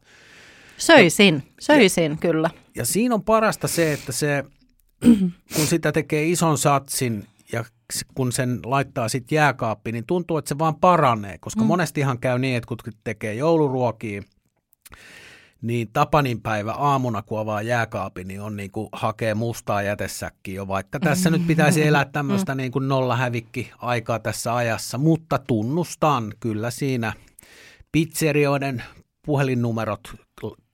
Söisin, 0.78 1.42
söisin 1.60 2.18
kyllä. 2.18 2.50
Ja 2.76 2.84
siinä 2.86 3.14
on 3.14 3.22
parasta 3.24 3.68
se, 3.68 3.92
että 3.92 4.12
se, 4.12 4.44
kun 5.56 5.66
sitä 5.66 5.92
tekee 5.92 6.26
ison 6.26 6.58
satsin 6.58 7.26
ja 7.52 7.64
kun 8.14 8.32
sen 8.32 8.60
laittaa 8.64 9.08
sitten 9.08 9.36
jääkaappiin, 9.36 9.94
niin 9.94 10.06
tuntuu, 10.06 10.36
että 10.38 10.48
se 10.48 10.58
vaan 10.58 10.76
paranee, 10.76 11.38
koska 11.38 11.60
Mm. 11.60 11.64
mm. 11.64 11.68
monestihan 11.68 12.18
käy 12.18 12.38
niin, 12.38 12.56
että 12.56 12.68
kun 12.68 12.78
tekee 13.04 13.34
jouluruokia, 13.34 14.22
niin 15.62 15.88
Tapanin 15.92 16.40
päivä 16.42 16.72
aamuna, 16.72 17.22
kun 17.22 17.40
avaa 17.40 17.62
jääkaapin, 17.62 18.28
niin 18.28 18.40
on 18.40 18.56
niin 18.56 18.70
kuin 18.70 18.88
hakee 18.92 19.34
mustaa 19.34 19.82
jätesäkkiä 19.82 20.54
jo, 20.54 20.68
vaikka 20.68 21.00
tässä 21.00 21.30
nyt 21.30 21.46
pitäisi 21.46 21.86
elää 21.86 22.04
tämmöistä 22.12 22.54
niin 22.54 22.72
kuin 22.72 22.88
nollahävikki 22.88 23.70
aikaa 23.78 24.18
tässä 24.18 24.54
ajassa, 24.54 24.98
mutta 24.98 25.38
tunnustan 25.38 26.32
kyllä 26.40 26.70
siinä 26.70 27.12
pizzerioiden 27.92 28.82
puhelinnumerot 29.26 30.14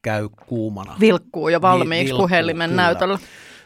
käy 0.03 0.29
kuumana. 0.47 0.97
Vilkkuu 1.01 1.49
jo 1.49 1.63
valmiiksi 1.63 2.05
vilkkuu, 2.05 2.29
puhelimen 2.29 2.71
kyllä. 2.71 2.83
näytöllä. 2.83 3.19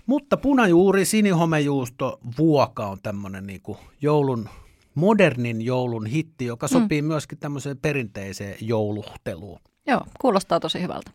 Mutta 0.06 0.36
punajuuri, 0.36 1.04
sinihomejuusto, 1.04 2.20
vuoka 2.38 2.86
on 2.86 2.98
tämmöinen 3.02 3.46
niin 3.46 3.62
joulun, 4.02 4.48
modernin 4.94 5.62
joulun 5.62 6.06
hitti, 6.06 6.44
joka 6.44 6.68
sopii 6.68 7.02
mm. 7.02 7.08
myöskin 7.08 7.38
tämmöiseen 7.38 7.78
perinteiseen 7.78 8.56
jouluhteluun. 8.60 9.60
Joo, 9.86 10.00
kuulostaa 10.20 10.60
tosi 10.60 10.82
hyvältä. 10.82 11.10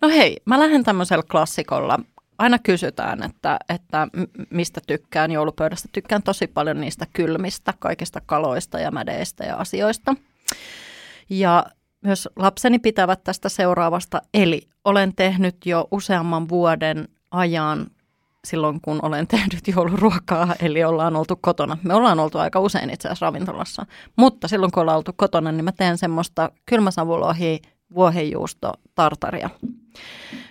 No 0.00 0.08
hei, 0.08 0.36
mä 0.44 0.60
lähden 0.60 0.84
tämmöisellä 0.84 1.24
klassikolla. 1.30 1.98
Aina 2.38 2.58
kysytään, 2.58 3.22
että, 3.22 3.58
että 3.68 4.08
mistä 4.50 4.80
tykkään 4.86 5.30
joulupöydästä. 5.30 5.88
Tykkään 5.92 6.22
tosi 6.22 6.46
paljon 6.46 6.80
niistä 6.80 7.06
kylmistä, 7.12 7.74
kaikista 7.78 8.20
kaloista 8.26 8.78
ja 8.78 8.90
mädeistä 8.90 9.44
ja 9.44 9.56
asioista. 9.56 10.14
Ja 11.30 11.66
myös 12.02 12.28
lapseni 12.36 12.78
pitävät 12.78 13.24
tästä 13.24 13.48
seuraavasta. 13.48 14.22
Eli 14.34 14.68
olen 14.84 15.12
tehnyt 15.16 15.66
jo 15.66 15.88
useamman 15.90 16.48
vuoden 16.48 17.08
ajan 17.30 17.86
silloin, 18.44 18.80
kun 18.80 18.98
olen 19.02 19.26
tehnyt 19.36 19.68
jouluruokaa, 19.68 20.54
eli 20.60 20.84
ollaan 20.84 21.16
oltu 21.16 21.36
kotona. 21.36 21.78
Me 21.82 21.94
ollaan 21.94 22.20
oltu 22.20 22.38
aika 22.38 22.60
usein 22.60 22.90
itse 22.90 23.08
asiassa 23.08 23.26
ravintolassa, 23.26 23.86
mutta 24.16 24.48
silloin 24.48 24.72
kun 24.72 24.80
ollaan 24.80 24.96
oltu 24.96 25.12
kotona, 25.16 25.52
niin 25.52 25.64
mä 25.64 25.72
teen 25.72 25.98
semmoista 25.98 26.50
kylmäsavulohi 26.66 27.60
vuohenjuusto 27.94 28.72
tartaria, 28.94 29.50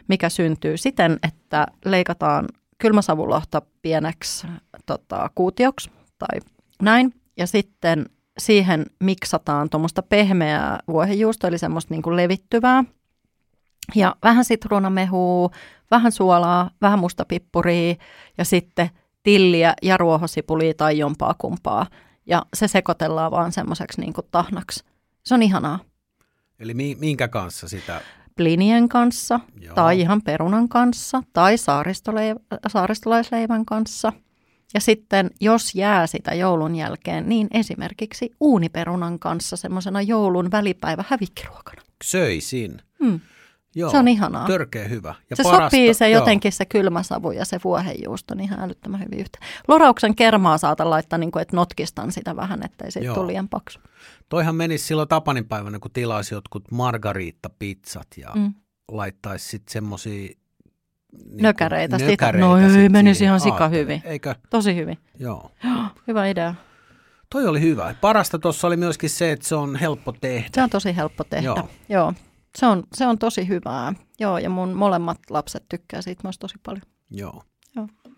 mikä 0.08 0.30
syntyy 0.30 0.78
siten, 0.78 1.20
että 1.24 1.68
leikataan 1.86 2.48
kylmäsavulohta 2.78 3.62
pieneksi 3.82 4.48
tota, 4.86 5.30
kuutioksi 5.36 5.92
tai 6.20 6.40
näin. 6.82 7.14
Ja 7.38 7.48
sitten 7.48 8.06
siihen 8.38 8.86
miksataan 9.00 9.70
tuommoista 9.70 10.02
pehmeää 10.04 10.80
vuohenjuustoa, 10.88 11.48
eli 11.48 11.58
semmoista 11.58 11.94
niin 11.94 12.02
kuin 12.02 12.16
levittyvää. 12.16 12.84
Ja 13.96 14.16
vähän 14.24 14.46
sitruunamehua, 14.46 15.50
vähän 15.92 16.12
suolaa, 16.12 16.70
vähän 16.82 17.00
mustapippuria 17.00 17.96
ja 18.38 18.46
sitten 18.46 18.90
tilliä 19.24 19.74
ja 19.82 19.98
ruohosipulia 19.98 20.74
tai 20.74 20.98
jompaa 20.98 21.36
kumpaa. 21.38 21.86
Ja 22.26 22.46
se 22.54 22.68
sekoitellaan 22.68 23.32
vaan 23.32 23.52
semmoiseksi 23.52 24.02
niin 24.02 24.14
kuin 24.14 24.28
tahnaksi. 24.32 24.84
Se 25.24 25.34
on 25.34 25.44
ihanaa. 25.44 25.80
Eli 26.60 26.74
mi- 26.74 26.98
minkä 27.00 27.28
kanssa 27.28 27.68
sitä? 27.68 28.02
Plinien 28.36 28.90
kanssa 28.90 29.40
Joo. 29.62 29.76
tai 29.76 30.00
ihan 30.00 30.22
perunan 30.22 30.70
kanssa 30.70 31.24
tai 31.34 31.56
saaristoleiv- 31.56 32.58
saaristolaisleivän 32.68 33.66
kanssa. 33.66 34.14
Ja 34.76 34.82
sitten 34.82 35.32
jos 35.42 35.76
jää 35.76 36.08
sitä 36.08 36.34
joulun 36.34 36.76
jälkeen, 36.76 37.30
niin 37.30 37.48
esimerkiksi 37.52 38.32
uuniperunan 38.40 39.20
kanssa 39.20 39.56
semmoisena 39.58 40.02
joulun 40.02 40.52
välipäivä 40.52 41.04
hävikkiruokana. 41.08 41.82
Söisin. 42.04 42.82
Hmm. 43.04 43.20
Joo. 43.76 43.92
Se 43.92 43.98
on 43.98 44.08
ihanaa. 44.08 44.48
Törkeä 44.48 44.88
hyvä. 44.88 45.16
Ja 45.30 45.36
se 45.36 45.44
parasta, 45.44 45.66
sopii 45.66 45.94
se 45.94 46.10
joo. 46.10 46.20
jotenkin 46.22 46.52
se 46.52 46.66
kylmä 46.66 47.04
savu 47.04 47.32
ja 47.32 47.46
se 47.46 47.60
vuohenjuusto 47.64 48.36
niin 48.36 48.44
ihan 48.44 48.60
älyttömän 48.60 49.00
hyvin 49.00 49.20
yhteen. 49.20 49.48
Lorauksen 49.68 50.16
kermaa 50.16 50.58
saata 50.58 50.90
laittaa 50.90 51.20
niin 51.20 51.32
kuin, 51.32 51.42
että 51.42 51.56
notkistan 51.56 52.12
sitä 52.12 52.36
vähän, 52.36 52.66
ettei 52.66 52.92
siitä 52.92 53.14
tule 53.14 53.28
liian 53.28 53.50
paksu. 53.50 53.80
Toihan 54.30 54.56
menisi 54.56 54.86
silloin 54.86 55.08
Tapanin 55.08 55.48
päivänä, 55.48 55.80
kun 55.80 55.92
tilasi 55.92 56.36
jotkut 56.36 56.72
margariitta-pizzat 56.72 58.08
ja. 58.18 58.32
Mm. 58.36 58.54
laittaisi 58.92 59.50
sitten 59.50 59.74
semmoisia 59.74 60.30
niin 61.26 61.44
Nökäreitä 61.44 61.98
sitä. 62.00 62.32
No 62.32 62.58
ei, 62.58 62.90
menisi 62.90 63.24
ihan 63.24 63.40
sika 63.40 63.68
hyvin. 63.68 64.02
Eikö? 64.06 64.36
Tosi 64.50 64.76
hyvin. 64.76 64.98
Joo. 65.20 65.52
Hyvä 66.08 66.28
idea. 66.28 66.56
Toi 67.30 67.48
oli 67.48 67.62
hyvä. 67.62 67.96
Parasta 68.02 68.40
tuossa 68.40 68.68
oli 68.68 68.78
myöskin 68.78 69.10
se, 69.10 69.32
että 69.32 69.48
se 69.48 69.56
on 69.56 69.76
helppo 69.76 70.12
tehdä. 70.12 70.50
Se 70.54 70.64
on 70.64 70.70
tosi 70.70 70.96
helppo 70.96 71.24
tehdä. 71.24 71.46
Joo. 71.46 71.56
Joo. 71.56 71.68
Joo. 71.90 72.14
Se, 72.58 72.66
on, 72.66 72.84
se 72.94 73.08
on 73.08 73.18
tosi 73.18 73.48
hyvää. 73.48 73.94
Joo, 74.20 74.38
ja 74.38 74.50
mun 74.50 74.74
molemmat 74.74 75.18
lapset 75.30 75.64
tykkää 75.70 76.02
siitä 76.02 76.22
myös 76.24 76.40
tosi 76.40 76.56
paljon. 76.66 76.82
Joo. 77.12 77.44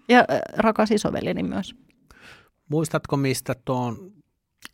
Ja 0.09 0.19
äh, 0.19 0.25
rakas 0.57 0.91
isoveljeni 0.91 1.43
myös. 1.43 1.75
Muistatko, 2.69 3.17
mistä 3.17 3.55
tuo 3.65 3.77
on 3.77 4.11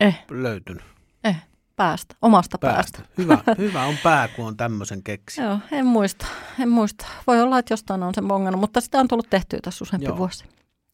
Eh, 0.00 0.24
löytynyt? 0.30 0.82
eh, 1.24 1.36
päästä. 1.76 2.14
Omasta 2.22 2.58
päästä. 2.58 2.98
Päästä. 2.98 3.14
Hyvä, 3.18 3.38
hyvä 3.58 3.84
on 3.84 3.96
pää, 4.02 4.28
kun 4.28 4.46
on 4.46 4.56
tämmöisen 4.56 5.02
keksi. 5.02 5.40
Joo, 5.40 5.58
en 5.72 5.86
muista. 5.86 6.26
En 6.60 6.68
muista. 6.68 7.06
Voi 7.26 7.40
olla, 7.40 7.58
että 7.58 7.72
jostain 7.72 8.02
on 8.02 8.14
sen 8.14 8.28
bongannut, 8.28 8.60
mutta 8.60 8.80
sitä 8.80 8.98
on 8.98 9.08
tullut 9.08 9.30
tehtyä 9.30 9.58
tässä 9.62 9.82
useampi 9.82 10.06
Joo. 10.06 10.16
vuosi. 10.16 10.44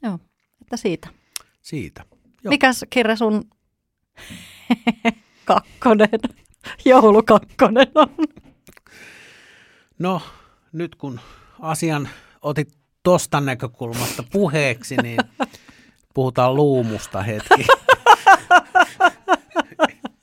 Joo, 0.03 0.19
että 0.61 0.77
siitä. 0.77 1.09
Siitä. 1.63 2.05
Joo. 2.45 2.51
Mikäs 2.51 2.85
Kirre 2.91 3.17
sun 3.17 3.45
kakkonen, 5.45 6.09
joulukakkonen 6.85 7.87
on? 7.95 8.09
No, 9.99 10.23
nyt 10.73 10.95
kun 10.95 11.21
asian 11.61 12.09
otit 12.43 12.69
tosta 13.03 13.41
näkökulmasta 13.41 14.23
puheeksi, 14.33 14.97
niin 14.97 15.19
puhutaan 16.15 16.55
luumusta 16.55 17.23
hetki. 17.23 17.67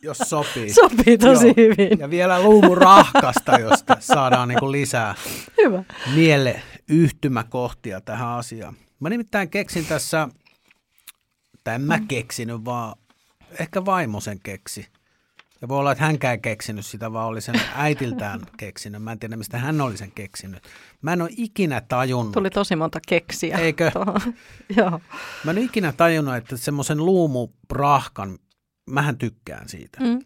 Jos 0.07 0.17
sopii. 0.17 0.73
Sopii 0.81 1.17
tosi 1.17 1.45
Joo. 1.47 1.53
hyvin. 1.57 1.99
Ja 1.99 2.09
vielä 2.09 2.43
luumurahkasta, 2.43 3.59
josta 3.59 3.97
saadaan 3.99 4.47
niin 4.47 4.71
lisää 4.71 5.15
Hyvä. 5.63 5.83
miele 6.15 6.61
yhtymäkohtia 6.89 8.01
tähän 8.01 8.27
asiaan. 8.29 8.75
Mä 8.99 9.09
nimittäin 9.09 9.49
keksin 9.49 9.85
tässä, 9.85 10.29
tai 11.63 11.75
en 11.75 11.81
mä 11.81 11.99
keksinyt, 12.07 12.65
vaan 12.65 12.95
ehkä 13.59 13.85
vaimo 13.85 14.19
sen 14.19 14.39
keksi. 14.39 14.87
Ja 15.61 15.67
voi 15.67 15.79
olla, 15.79 15.91
että 15.91 16.03
hänkään 16.03 16.41
keksinyt 16.41 16.85
sitä, 16.85 17.13
vaan 17.13 17.27
oli 17.27 17.41
sen 17.41 17.61
äitiltään 17.75 18.39
keksinyt. 18.57 19.03
Mä 19.03 19.11
en 19.11 19.19
tiedä, 19.19 19.35
mistä 19.37 19.57
hän 19.57 19.81
oli 19.81 19.97
sen 19.97 20.11
keksinyt. 20.11 20.63
Mä 21.01 21.13
en 21.13 21.21
ole 21.21 21.29
ikinä 21.37 21.81
tajunnut. 21.81 22.33
Tuli 22.33 22.49
tosi 22.49 22.75
monta 22.75 22.99
keksiä. 23.07 23.57
Eikö? 23.57 23.91
Joo. 24.77 25.01
Mä 25.43 25.51
en 25.51 25.57
ole 25.57 25.65
ikinä 25.65 25.91
tajunnut, 25.91 26.35
että 26.35 26.57
semmoisen 26.57 27.05
luumuprahkan, 27.05 28.37
mähän 28.87 29.17
tykkään 29.17 29.69
siitä. 29.69 29.99
Mm. 30.03 30.19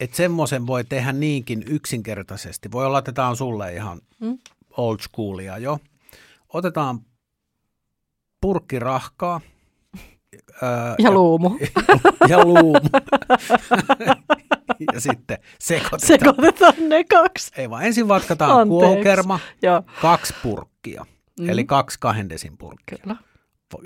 Että 0.00 0.16
semmoisen 0.16 0.66
voi 0.66 0.84
tehdä 0.84 1.12
niinkin 1.12 1.62
yksinkertaisesti. 1.66 2.72
Voi 2.72 2.86
olla, 2.86 2.98
että 2.98 3.12
tämä 3.12 3.28
on 3.28 3.36
sulle 3.36 3.74
ihan 3.74 4.00
Mm. 4.20 4.38
old 4.76 4.98
schoolia 4.98 5.58
jo. 5.58 5.78
Otetaan 6.52 7.00
purkki 8.40 8.78
rahkaa. 8.78 9.40
Öö, 10.62 10.68
Ja 11.04 11.10
luumu. 11.10 11.50
ja 12.28 12.44
luumu. 12.44 12.88
ja 14.94 15.00
sitten 15.00 15.38
sekoitetaan. 15.58 16.00
Sekoitetaan 16.20 16.88
ne 16.88 17.04
kaksi. 17.04 17.50
Ei 17.56 17.70
vaan 17.70 17.82
ensin 17.84 18.08
vatkataan 18.08 18.68
Joo. 19.62 19.82
kaksi 20.02 20.34
purkkia. 20.42 21.06
Mm. 21.40 21.48
Eli 21.48 21.64
kaksi 21.64 21.98
kahden 22.00 22.28
desin 22.28 22.58
purkkia. 22.58 22.98
Kyllä. 23.02 23.16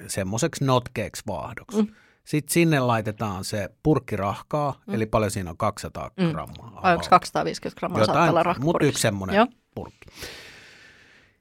Semmoiseksi 0.07 0.65
notkeeksi 0.65 1.23
vaahdoksi. 1.27 1.83
Mm. 1.83 1.89
Sitten 2.25 2.53
sinne 2.53 2.81
laitetaan 2.81 3.45
se 3.45 3.69
purkkirahkaa, 3.83 4.81
eli 4.89 5.07
paljon 5.07 5.31
siinä 5.31 5.51
on 5.51 5.57
200 5.57 6.11
Mm. 6.17 6.31
grammaa. 6.31 6.81
Vai 6.83 6.93
onko 6.95 7.07
250 7.11 7.79
grammaa 7.81 8.05
saattaa 8.05 8.31
olla 8.31 8.55
mutta 8.61 8.87
yksi 8.87 9.03
semmoinen 9.03 9.37
Joo. 9.37 9.47
purkki. 9.75 10.07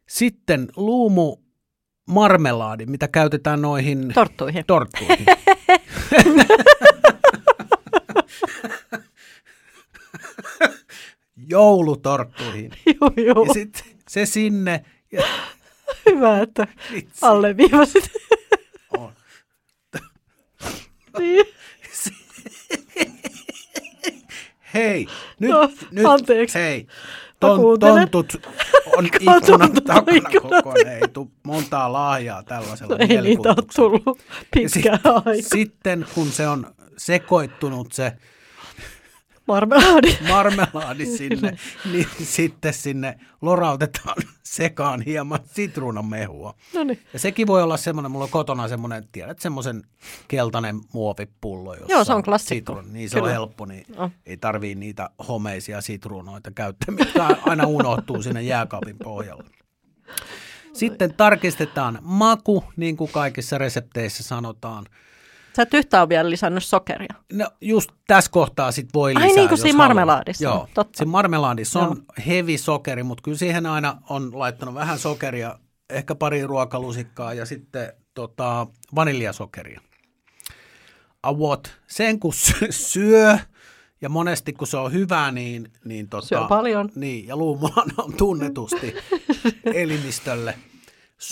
Sitten 0.10 0.68
luumu 0.76 1.38
marmelaadi, 2.08 2.86
mitä 2.86 3.08
käytetään 3.08 3.62
noihin 3.62 4.12
Torttuihin. 4.14 4.64
torttuihin. 4.68 5.26
Joulutorttuihin. 11.50 12.72
Joo, 12.86 13.12
joo. 13.26 13.46
Ja 13.48 13.54
sitten 13.54 13.84
se 14.10 14.26
sinne. 14.26 14.86
Ja 15.12 15.24
Hyvä, 16.06 16.40
että 16.42 16.68
alleviivasit. 17.22 18.12
Niin. 21.20 21.46
Hei, 24.74 25.08
nyt, 25.40 25.52
No, 25.52 25.70
nyt 25.92 26.06
anteeksi. 26.06 26.60
hei. 26.60 26.88
Ton, 27.40 27.60
tontut 27.80 28.48
on 28.98 29.06
ikkunan 29.06 29.42
on 29.62 29.74
takana 29.84 30.30
koko 30.42 30.72
ajan. 30.76 30.88
Ei 30.94 31.08
tuu 31.14 31.32
montaa 31.44 31.94
lahjaa 31.94 32.44
tällaisella 32.44 32.96
No, 32.96 33.06
ei 33.10 33.22
niitä 33.22 33.50
ole 33.50 33.56
tullut 33.76 34.20
pitkään 34.54 34.98
sit- 34.98 35.06
aikaa. 35.06 35.34
Sitten 35.42 36.06
kun 36.16 36.28
se 36.32 36.48
on 36.48 36.68
sekoittunut 36.98 37.92
se 37.92 38.14
Marmelaadi. 39.48 40.18
marmelaadi 40.28 41.06
sinne, 41.06 41.58
niin 41.92 42.08
sitten 42.24 42.74
sinne 42.74 43.18
lorautetaan 43.42 44.16
sekaan 44.44 45.02
hieman 45.02 45.40
sitruunamehua. 45.46 46.56
No 46.74 46.84
niin. 46.84 47.00
Ja 47.14 47.20
sekin 47.20 47.48
voi 47.48 47.64
olla 47.64 47.78
semmoinen, 47.78 48.12
mulla 48.12 48.26
on 48.26 48.32
kotona 48.32 48.68
semmoinen, 48.68 49.08
tiedät, 49.12 49.40
semmoisen 49.40 49.84
keltainen 50.28 50.80
muovipullo, 50.94 51.74
jossa 51.74 51.92
Joo, 51.94 52.04
se 52.04 52.14
on 52.14 52.24
klassikko. 52.24 52.74
sitruun- 52.74 52.94
Niin 52.94 53.10
se 53.10 53.18
on 53.18 53.22
Kyllä. 53.22 53.34
helppo, 53.34 53.66
niin 53.66 53.86
No. 53.98 54.12
ei 54.26 54.38
tarvii 54.38 54.76
niitä 54.76 55.10
homeisia 55.28 55.82
sitruunoita 55.82 56.52
käyttää, 56.52 56.96
mitkä 56.96 57.28
aina 57.46 57.68
unohtuu 57.68 58.24
sinne 58.24 58.42
jääkaapin 58.42 58.98
pohjalle. 59.04 59.44
Sitten 60.74 61.14
tarkistetaan 61.14 62.00
maku, 62.02 62.64
niin 62.78 62.98
kuin 62.98 63.12
kaikissa 63.12 63.58
resepteissä 63.58 64.24
sanotaan. 64.24 64.86
Sä 65.56 65.62
et 65.64 65.74
yhtään 65.74 66.02
ole 66.02 66.10
vielä 66.10 66.30
lisännyt 66.30 66.64
sokeria. 66.64 67.14
No 67.34 67.48
just 67.62 67.90
tässä 68.08 68.32
kohtaa 68.32 68.72
sit 68.72 68.90
voi 68.94 69.14
Ai 69.16 69.24
lisää, 69.24 69.36
niin 69.36 69.50
kuin 69.50 69.58
siinä 69.58 69.78
marmelaadissa 69.78 70.44
Joo, 70.44 70.68
totta. 70.74 70.98
siinä 70.98 71.12
marmelaadissa 71.12 71.80
on 71.80 72.04
heavy 72.28 72.58
sokeri, 72.58 73.04
mutta 73.04 73.22
kyllä 73.22 73.38
siihen 73.38 73.66
aina 73.66 73.98
on 74.10 74.40
laittanut 74.40 74.76
vähän 74.76 75.00
sokeria, 75.00 75.60
ehkä 75.90 76.16
pari 76.16 76.48
ruokalusikkaa 76.48 77.34
ja 77.34 77.46
sitten 77.46 77.94
tota, 78.14 78.68
vaniljasokeria. 78.96 79.82
Avot 81.24 81.72
sen 81.88 82.20
kun 82.20 82.34
sy- 82.34 82.72
syö 82.72 83.38
ja 84.02 84.10
monesti 84.10 84.54
kun 84.54 84.68
se 84.68 84.78
on 84.78 84.94
hyvää, 84.94 85.32
niin, 85.32 85.72
niin, 85.86 86.10
tota, 86.10 86.28
Syö 86.28 86.42
paljon. 86.50 86.90
Niin, 86.96 87.28
ja 87.28 87.36
luumuhan 87.38 87.88
on 87.98 88.14
tunnetusti 88.14 88.96
elimistölle 89.74 90.56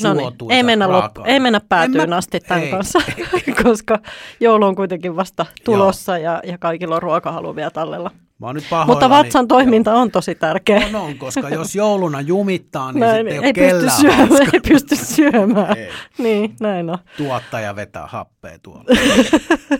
No 0.04 0.14
niin, 0.14 0.22
suotuisa 0.22 0.56
ei 0.56 0.64
mennä, 0.64 0.92
loppu, 0.92 1.22
ei 1.26 1.40
mennä 1.40 1.62
päätyyn 1.70 2.04
En 2.04 2.10
mä- 2.10 2.18
asti 2.18 2.40
tämän 2.40 2.64
ei, 2.64 2.72
kanssa, 2.72 3.00
ei, 3.18 3.54
koska 3.64 4.00
joulu 4.40 4.66
on 4.66 4.76
kuitenkin 4.76 5.16
vasta 5.16 5.46
tulossa 5.66 6.18
ja, 6.18 6.42
ja 6.46 6.58
kaikilla 6.58 6.96
on 6.96 7.02
ruokahalu 7.02 7.56
vielä 7.56 7.72
tallella. 7.72 8.12
Mä 8.42 8.48
oon 8.48 8.56
nyt 8.56 8.66
Mutta 8.86 9.10
vatsan 9.10 9.48
toiminta 9.48 9.96
on 9.96 10.12
tosi 10.12 10.36
tärkeä. 10.36 10.82
On, 10.88 10.96
on, 10.96 11.18
koska 11.18 11.50
jos 11.50 11.76
jouluna 11.76 12.22
jumittaa, 12.22 12.92
niin 12.92 13.00
Näin, 13.06 13.16
sitten 13.16 13.34
ei, 13.34 13.40
ole 13.40 13.46
ei, 13.46 13.54
pysty 13.54 13.90
syömään, 14.02 14.42
ei 14.54 14.60
pysty 14.68 14.96
syömään. 14.96 15.78
Ei. 15.78 15.90
Niin, 16.18 16.56
näin 16.60 16.90
on. 16.90 16.98
Tuottaja 17.18 17.76
vetää 17.76 18.08
happea 18.08 18.60
tuolla. 18.64 18.84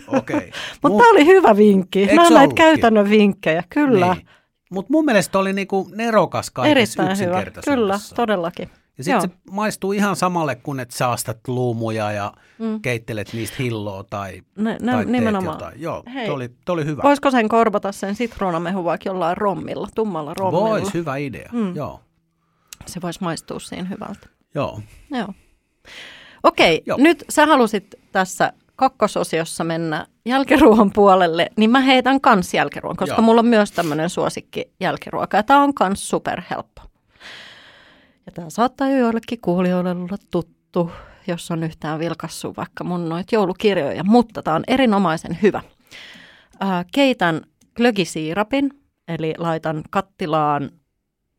Okei. 0.06 0.36
Okay. 0.36 0.50
Mutta 0.82 0.98
tämä 0.98 1.10
oli 1.10 1.26
hyvä 1.26 1.56
vinkki. 1.56 2.06
Nämä 2.06 2.28
se 2.28 2.34
näitä 2.34 2.54
käytännön 2.54 3.10
vinkkejä, 3.10 3.62
kyllä. 3.70 4.14
Niin. 4.14 4.26
Mutta 4.70 4.92
mun 4.92 5.04
mielestä 5.04 5.38
oli 5.38 5.52
niinku 5.52 5.90
nerokas 5.94 6.50
kaikessa 6.50 7.02
Erittäin 7.02 7.18
hyvä. 7.18 7.60
Kyllä, 7.64 7.98
todellakin. 8.14 8.70
Ja 8.98 9.04
sitten 9.04 9.20
se 9.30 9.36
maistuu 9.50 9.92
ihan 9.92 10.16
samalle 10.16 10.54
kuin 10.54 10.80
että 10.80 10.96
saastat 10.96 11.38
luumuja 11.48 12.12
ja 12.12 12.32
mm. 12.58 12.82
keittelet 12.82 13.32
niistä 13.32 13.56
hilloa 13.58 14.04
tai, 14.10 14.42
ne, 14.56 14.76
ne, 14.80 14.92
tai 14.92 15.04
nimenomaan. 15.04 15.54
jotain. 15.54 15.80
Joo, 15.80 16.02
Hei, 16.14 16.26
toi 16.26 16.34
oli, 16.34 16.48
toi 16.64 16.74
oli 16.74 16.84
hyvä. 16.84 17.02
Voisiko 17.02 17.30
sen 17.30 17.48
korvata 17.48 17.92
sen 17.92 18.14
sitruunamehu 18.14 18.84
vaikka 18.84 19.08
jollain 19.08 19.36
rommilla, 19.36 19.88
tummalla 19.94 20.34
rommilla? 20.34 20.68
Vois, 20.68 20.94
hyvä 20.94 21.16
idea, 21.16 21.48
mm. 21.52 21.76
joo. 21.76 22.00
Se 22.86 23.00
voisi 23.02 23.22
maistua 23.22 23.58
siinä 23.58 23.88
hyvältä. 23.88 24.26
Joo. 24.54 24.80
Joo. 25.10 25.34
Okei, 26.42 26.82
Joo. 26.86 26.98
nyt 27.00 27.24
sä 27.28 27.46
halusit 27.46 27.94
tässä 28.12 28.52
kakkososiossa 28.76 29.64
mennä 29.64 30.06
jälkiruohon 30.26 30.90
puolelle, 30.92 31.50
niin 31.56 31.70
mä 31.70 31.80
heitän 31.80 32.20
kans 32.20 32.54
jälkiruohon, 32.54 32.96
koska 32.96 33.14
Joo. 33.14 33.22
mulla 33.22 33.38
on 33.38 33.46
myös 33.46 33.72
tämmöinen 33.72 34.10
suosikki 34.10 34.72
jälkiruoka 34.80 35.36
ja 35.36 35.42
tää 35.42 35.58
on 35.58 35.74
kans 35.74 36.08
superhelppo. 36.08 36.82
Ja 38.26 38.32
tämä 38.32 38.50
saattaa 38.50 38.88
jo 38.88 38.98
joillekin 38.98 39.40
kuulijoille 39.40 39.90
olla 39.90 40.16
tuttu, 40.30 40.90
jos 41.26 41.50
on 41.50 41.64
yhtään 41.64 41.98
vilkassu 41.98 42.54
vaikka 42.56 42.84
mun 42.84 43.08
noit 43.08 43.32
joulukirjoja, 43.32 44.04
mutta 44.04 44.42
tämä 44.42 44.56
on 44.56 44.64
erinomaisen 44.68 45.38
hyvä. 45.42 45.62
Keitän 46.92 47.40
glögisiirapin, 47.76 48.70
eli 49.08 49.34
laitan 49.38 49.82
kattilaan 49.90 50.70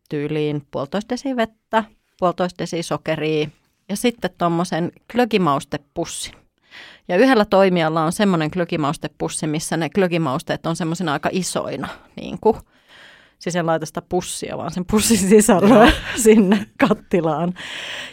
tyyliin 0.09 0.67
puolitoista 0.71 1.09
desi 1.09 1.35
vettä, 1.35 1.83
puolitoista 2.19 2.57
desi 2.57 2.83
sokeria 2.83 3.47
ja 3.89 3.95
sitten 3.95 4.31
tuommoisen 4.37 4.91
glögimaustepussin. 5.11 6.33
Ja 7.07 7.17
yhdellä 7.17 7.45
toimijalla 7.45 8.03
on 8.03 8.11
semmoinen 8.11 8.49
glögimaustepussi, 8.53 9.47
missä 9.47 9.77
ne 9.77 9.89
glögimausteet 9.89 10.65
on 10.65 10.75
semmoisena 10.75 11.13
aika 11.13 11.29
isoina, 11.31 11.87
niin 12.15 12.37
kuin– 12.41 12.57
Siis 13.43 13.55
en 13.55 13.65
laita 13.65 13.85
sitä 13.85 14.01
pussia, 14.01 14.57
vaan 14.57 14.71
sen 14.71 14.85
pussin 14.91 15.17
sisällä 15.17 15.91
sinne 16.23 16.65
kattilaan. 16.87 17.53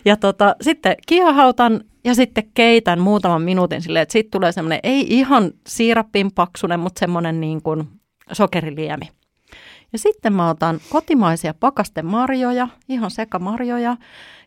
Ja 0.04 0.16
tota, 0.16 0.56
sitten 0.60 0.96
kiehautan 1.06 1.84
ja 2.04 2.14
sitten 2.14 2.44
keitän 2.54 3.00
muutaman 3.00 3.42
minuutin 3.42 3.82
silleen, 3.82 4.02
että 4.02 4.12
siitä 4.12 4.28
tulee 4.30 4.52
semmoinen, 4.52 4.80
ei 4.82 5.06
ihan 5.08 5.52
siirappin 5.66 6.32
paksunen, 6.32 6.80
mutta 6.80 6.98
semmoinen 6.98 7.40
niin 7.40 7.62
kuin 7.62 7.88
sokeriliemi. 8.32 9.08
Ja 9.92 9.98
sitten 9.98 10.32
mä 10.32 10.50
otan 10.50 10.80
kotimaisia 10.88 11.54
pakastemarjoja, 11.54 12.68
ihan 12.88 13.10
sekamarjoja, 13.10 13.96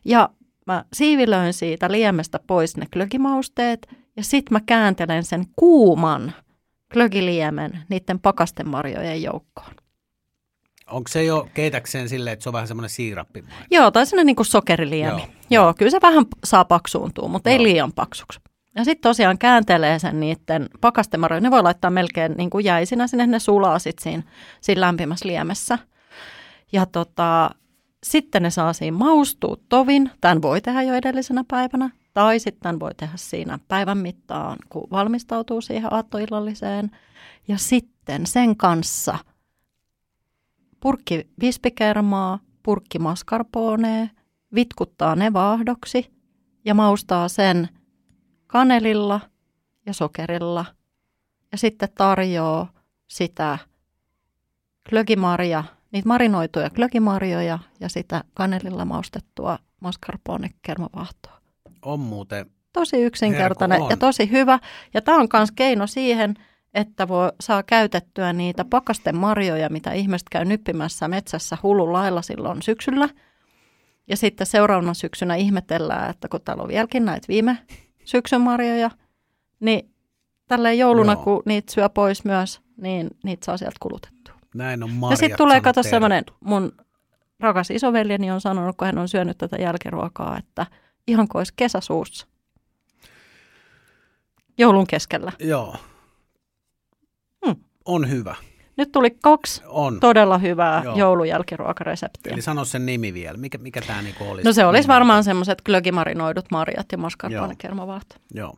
ja 0.04 0.28
mä 0.66 0.84
siivilöin 0.92 1.52
siitä 1.52 1.92
liemestä 1.92 2.40
pois 2.46 2.76
ne 2.76 2.86
klökimausteet, 2.92 3.88
ja 4.16 4.24
sitten 4.24 4.52
mä 4.52 4.60
kääntelen 4.66 5.24
sen 5.24 5.44
kuuman 5.56 6.32
klögiliemen 6.92 7.78
niiden 7.88 8.20
pakastemarjojen 8.20 9.22
joukkoon. 9.22 9.83
Onko 10.90 11.08
se 11.08 11.24
jo 11.24 11.48
keitäkseen 11.54 12.08
silleen, 12.08 12.32
että 12.32 12.42
se 12.42 12.48
on 12.48 12.52
vähän 12.52 12.68
semmoinen 12.68 12.90
siirappi? 12.90 13.44
Joo, 13.70 13.90
tai 13.90 14.06
semmoinen 14.06 14.36
niin 14.36 14.46
sokeriliemi. 14.46 15.20
Joo. 15.20 15.28
Joo, 15.50 15.74
kyllä 15.78 15.90
se 15.90 15.98
vähän 16.02 16.24
saa 16.44 16.64
paksuuntua, 16.64 17.28
mutta 17.28 17.50
Joo. 17.50 17.58
ei 17.58 17.62
liian 17.62 17.92
paksuksi. 17.92 18.40
Ja 18.74 18.84
sitten 18.84 19.08
tosiaan 19.08 19.38
kääntelee 19.38 19.98
sen 19.98 20.20
niiden 20.20 20.68
pakastemaroja. 20.80 21.40
Ne 21.40 21.50
voi 21.50 21.62
laittaa 21.62 21.90
melkein 21.90 22.32
niin 22.36 22.50
kuin 22.50 22.64
jäisinä 22.64 23.06
sinne, 23.06 23.26
ne 23.26 23.38
sulaa 23.38 23.78
sitten 23.78 24.02
siinä, 24.02 24.22
siinä 24.60 24.80
lämpimässä 24.80 25.28
liemessä. 25.28 25.78
Ja 26.72 26.86
tota, 26.86 27.50
sitten 28.04 28.42
ne 28.42 28.50
saa 28.50 28.72
siinä 28.72 28.96
maustua 28.96 29.56
tovin. 29.68 30.10
Tämän 30.20 30.42
voi 30.42 30.60
tehdä 30.60 30.82
jo 30.82 30.94
edellisenä 30.94 31.44
päivänä. 31.48 31.90
Tai 32.14 32.38
sitten 32.38 32.80
voi 32.80 32.94
tehdä 32.94 33.12
siinä 33.16 33.58
päivän 33.68 33.98
mittaan, 33.98 34.56
kun 34.68 34.88
valmistautuu 34.90 35.60
siihen 35.60 35.94
aattoillalliseen. 35.94 36.90
Ja 37.48 37.58
sitten 37.58 38.26
sen 38.26 38.56
kanssa– 38.56 39.18
purkki 40.84 41.28
vispikermaa, 41.40 42.38
purkki 42.62 42.98
mascarponee, 42.98 44.10
vitkuttaa 44.54 45.16
ne 45.16 45.32
vaahdoksi 45.32 46.10
ja 46.64 46.74
maustaa 46.74 47.28
sen 47.28 47.68
kanelilla 48.46 49.20
ja 49.86 49.92
sokerilla. 49.92 50.64
Ja 51.52 51.58
sitten 51.58 51.88
tarjoaa 51.94 52.72
sitä 53.06 53.58
klögimarja, 54.88 55.64
niitä 55.92 56.08
marinoituja 56.08 56.70
klögimarjoja 56.70 57.58
ja 57.80 57.88
sitä 57.88 58.24
kanelilla 58.34 58.84
maustettua 58.84 59.58
mascarpone 59.80 60.50
kermavahtoa. 60.62 61.40
On 61.82 62.00
muuten. 62.00 62.50
Tosi 62.72 63.02
yksinkertainen 63.02 63.80
ja 63.90 63.96
tosi 63.96 64.30
hyvä. 64.30 64.58
Ja 64.94 65.02
tämä 65.02 65.18
on 65.18 65.28
myös 65.32 65.52
keino 65.52 65.86
siihen, 65.86 66.34
että 66.74 67.08
voi, 67.08 67.32
saa 67.40 67.62
käytettyä 67.62 68.32
niitä 68.32 68.64
pakasten 68.64 69.16
marjoja, 69.16 69.68
mitä 69.68 69.92
ihmiset 69.92 70.28
käy 70.28 70.44
nyppimässä 70.44 71.08
metsässä 71.08 71.58
hullun 71.62 71.92
lailla 71.92 72.22
silloin 72.22 72.62
syksyllä. 72.62 73.08
Ja 74.08 74.16
sitten 74.16 74.46
seuraavana 74.46 74.94
syksynä 74.94 75.34
ihmetellään, 75.34 76.10
että 76.10 76.28
kun 76.28 76.40
täällä 76.40 76.62
on 76.62 76.68
vieläkin 76.68 77.04
näitä 77.04 77.28
viime 77.28 77.58
syksyn 78.04 78.40
marjoja, 78.40 78.90
niin 79.60 79.90
tälleen 80.48 80.78
jouluna, 80.78 81.12
Joo. 81.12 81.22
kun 81.22 81.42
niitä 81.46 81.72
syö 81.72 81.88
pois 81.88 82.24
myös, 82.24 82.60
niin 82.76 83.10
niitä 83.24 83.44
saa 83.44 83.56
sieltä 83.56 83.76
kulutettua. 83.80 84.34
Näin 84.54 84.82
on 84.82 84.90
Ja 85.10 85.16
sitten 85.16 85.38
tulee 85.38 85.60
kato 85.60 85.82
semmoinen, 85.82 86.24
mun 86.40 86.72
rakas 87.40 87.70
isoveljeni 87.70 88.30
on 88.30 88.40
sanonut, 88.40 88.76
kun 88.76 88.86
hän 88.86 88.98
on 88.98 89.08
syönyt 89.08 89.38
tätä 89.38 89.56
jälkiruokaa, 89.56 90.38
että 90.38 90.66
ihan 91.08 91.28
kuin 91.28 91.40
olisi 91.40 91.52
kesäsuussa. 91.56 92.26
Joulun 94.58 94.86
keskellä. 94.86 95.32
Joo 95.38 95.76
on 97.84 98.10
hyvä. 98.10 98.34
Nyt 98.76 98.92
tuli 98.92 99.10
kaksi 99.10 99.62
on. 99.66 100.00
todella 100.00 100.38
hyvää 100.38 100.82
Joo. 100.84 100.96
joulujälkiruokareseptiä. 100.96 102.32
Eli 102.32 102.42
sano 102.42 102.64
sen 102.64 102.86
nimi 102.86 103.14
vielä. 103.14 103.38
Mikä, 103.38 103.58
mikä 103.58 103.80
tämä 103.80 104.02
niinku 104.02 104.24
olisi? 104.24 104.48
No 104.48 104.52
se 104.52 104.66
olisi 104.66 104.88
varmaan 104.88 105.24
semmoiset 105.24 105.62
glögimarinoidut 105.62 106.44
marjat 106.50 106.86
ja 106.92 106.98
mascarpone 106.98 107.54
kermavaahto. 107.58 108.16
Joo. 108.34 108.54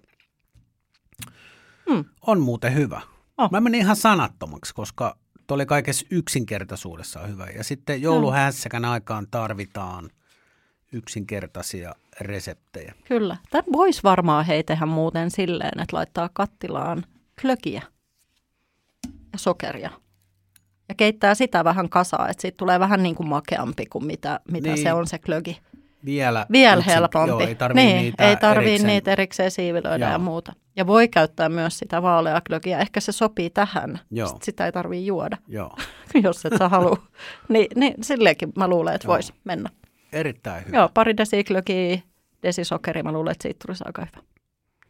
Hmm. 1.90 2.04
On 2.26 2.40
muuten 2.40 2.74
hyvä. 2.74 3.00
Oh. 3.38 3.50
Mä 3.50 3.60
menin 3.60 3.80
ihan 3.80 3.96
sanattomaksi, 3.96 4.74
koska 4.74 5.16
tuo 5.46 5.54
oli 5.54 5.66
kaikessa 5.66 6.06
yksinkertaisuudessa 6.10 7.20
hyvä. 7.20 7.46
Ja 7.46 7.64
sitten 7.64 8.02
jouluhässäkän 8.02 8.84
aikaan 8.84 9.26
tarvitaan 9.30 10.10
yksinkertaisia 10.92 11.94
reseptejä. 12.20 12.94
Kyllä. 13.04 13.36
Tämä 13.50 13.62
voisi 13.72 14.02
varmaan 14.02 14.44
heitehän 14.44 14.88
muuten 14.88 15.30
silleen, 15.30 15.80
että 15.80 15.96
laittaa 15.96 16.30
kattilaan 16.32 17.04
klökiä 17.40 17.82
ja 19.37 19.40
sokeria. 19.40 19.90
Ja 20.88 20.94
keittää 20.94 21.35
sitä 21.35 21.64
vähän 21.64 21.88
kasaa, 21.88 22.29
että 22.29 22.40
siitä 22.40 22.57
tulee 22.57 22.81
vähän 22.81 23.03
niin 23.03 23.14
kuin 23.14 23.29
makeampi 23.29 23.87
kuin 23.87 24.07
mitä, 24.07 24.40
mitä 24.51 24.68
niin. 24.68 24.83
se 24.83 24.92
on 24.92 25.07
se 25.07 25.18
klögi. 25.18 25.59
Vielä, 26.05 26.46
Vielä 26.53 26.83
helpompi. 26.83 27.29
Joo, 27.31 27.40
ei 27.40 27.55
tarvii 27.55 27.85
niin, 27.85 28.03
niitä 28.03 28.29
ei 28.29 28.37
tarvii 28.37 28.68
erikseen. 28.68 28.88
niitä 28.88 29.12
erikseen 29.12 29.51
siivilöidä 29.51 30.05
joo. 30.05 30.12
ja 30.12 30.18
muuta. 30.18 30.53
Ja 30.77 30.87
voi 30.87 31.09
käyttää 31.09 31.49
myös 31.49 31.79
sitä 31.79 32.03
klögiä. 32.46 32.79
Ehkä 32.79 33.01
se 33.01 33.12
sopii 33.12 33.51
tähän. 33.51 34.01
Joo. 34.11 34.38
sitä 34.42 34.66
ei 34.66 34.72
tarvii 34.72 35.07
juoda, 35.07 35.37
joo. 35.49 35.77
jos 36.22 36.46
et 36.46 36.53
sä 36.59 36.68
halua. 36.68 36.96
niin, 37.49 37.66
niin 37.75 37.94
silleenkin 38.03 38.53
mä 38.57 38.68
luulen, 38.68 38.94
että 38.94 39.09
voisi 39.09 39.35
mennä. 39.44 39.70
Erittäin 40.12 40.66
hyvä. 40.66 40.77
Joo, 40.77 40.90
pari 40.94 41.16
desiklögiä, 41.16 41.99
desisokeri, 42.42 43.03
mä 43.03 43.12
luulen, 43.12 43.33
että 43.33 43.42
siitä 43.42 43.59
tulisi 43.66 43.85
aika 43.87 44.07
hyvä. 44.12 44.27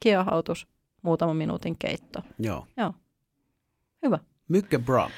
Kiehautus, 0.01 0.67
muutaman 1.03 1.37
minuutin 1.37 1.79
keitto. 1.79 2.23
Joo. 2.39 2.67
Joo. 2.77 2.95
Hyvä. 4.03 4.19
Mykkä 4.49 4.79
bra. 4.79 5.11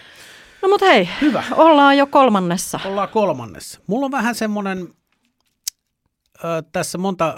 No 0.62 0.68
mut 0.68 0.80
hei, 0.80 1.08
Hyvä. 1.20 1.44
ollaan 1.56 1.96
jo 1.98 2.06
kolmannessa. 2.06 2.80
Ollaan 2.84 3.08
kolmannessa. 3.08 3.80
Mulla 3.86 4.04
on 4.06 4.12
vähän 4.12 4.34
semmoinen, 4.34 4.88
ö, 6.44 6.62
tässä 6.72 6.98
monta 6.98 7.34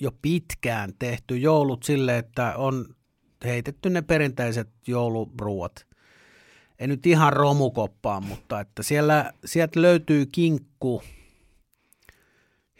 jo 0.00 0.10
pitkään 0.22 0.92
tehty 0.98 1.36
joulut 1.38 1.82
sille, 1.82 2.18
että 2.18 2.56
on 2.56 2.86
heitetty 3.44 3.90
ne 3.90 4.02
perinteiset 4.02 4.68
jouluruuat. 4.86 5.86
Ei 6.78 6.86
nyt 6.86 7.06
ihan 7.06 7.32
romukoppaan, 7.32 8.24
mutta 8.24 8.60
että 8.60 8.82
siellä, 8.82 9.32
sieltä 9.44 9.82
löytyy 9.82 10.26
kinkku 10.26 11.02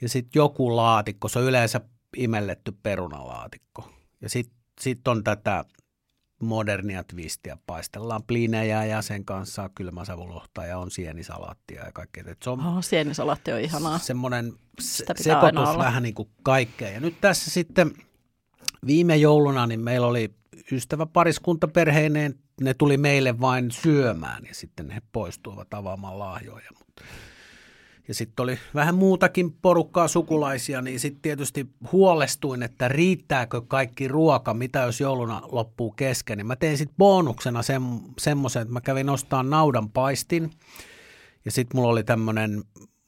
ja 0.01 0.09
sitten 0.09 0.41
joku 0.41 0.77
laatikko. 0.77 1.29
Se 1.29 1.39
on 1.39 1.45
yleensä 1.45 1.81
imelletty 2.17 2.73
perunalaatikko. 2.83 3.91
Ja 4.21 4.29
sitten 4.29 4.57
sit 4.81 5.09
on 5.09 5.25
tätä 5.25 5.65
modernia 6.43 7.05
twistiä. 7.05 7.59
Paistellaan 7.67 8.23
plinejä 8.23 8.85
ja 8.85 9.03
sen 9.03 9.25
kanssa 9.25 9.71
kylmäsavulohta 9.75 10.65
ja 10.65 10.79
on 10.79 10.91
sienisalaattia 10.91 11.85
ja 11.85 11.93
kaikkea. 11.93 12.25
se 12.45 12.51
on 12.51 12.67
oh, 12.67 12.85
sienisalaatti 12.85 13.53
on 13.53 13.61
ihanaa. 13.61 13.99
Semmoinen 13.99 14.53
se, 14.81 15.05
sekoitus 15.17 15.79
vähän 15.79 16.03
niin 16.03 16.15
kuin 16.15 16.29
kaikkea. 16.43 16.91
Ja 16.91 17.01
nyt 17.01 17.21
tässä 17.21 17.51
sitten 17.51 17.93
viime 18.87 19.17
jouluna 19.17 19.67
niin 19.67 19.81
meillä 19.81 20.07
oli 20.07 20.35
ystävä 20.73 21.07
pariskunta 21.07 21.69
perheineen. 21.69 22.35
Ne 22.61 22.75
tuli 22.75 22.97
meille 22.97 23.41
vain 23.41 23.71
syömään 23.71 24.45
ja 24.49 24.55
sitten 24.55 24.91
he 24.91 25.03
poistuivat 25.13 25.75
avaamaan 25.75 26.19
lahjoja. 26.19 26.71
Ja 28.09 28.15
sitten 28.15 28.43
oli 28.43 28.59
vähän 28.75 28.95
muutakin 28.95 29.53
porukkaa 29.53 30.09
sukulaisia, 30.09 30.83
niin 30.83 31.01
sitten 31.01 31.23
tietysti 31.23 31.67
huolestuin, 31.93 32.63
että 32.63 32.89
riittääkö 32.89 33.63
kaikki 33.69 34.09
ruoka, 34.09 34.55
mitä 34.55 34.81
jos 34.81 35.01
jouluna 35.01 35.43
loppuu 35.53 35.91
kesken. 35.91 36.39
Niin 36.39 36.47
mä 36.47 36.57
tein 36.57 36.79
sitten 36.79 36.97
bonuksena 36.99 37.63
sem, 37.63 37.83
semmoisen, 38.19 38.63
että 38.63 38.73
mä 38.73 38.81
kävin 38.81 39.11
ostaa 39.11 39.43
naudan 39.43 39.91
paistin. 39.91 40.51
Ja 41.45 41.51
sitten 41.51 41.77
mulla 41.79 41.93
oli 41.93 42.05
tämmöinen, 42.05 42.65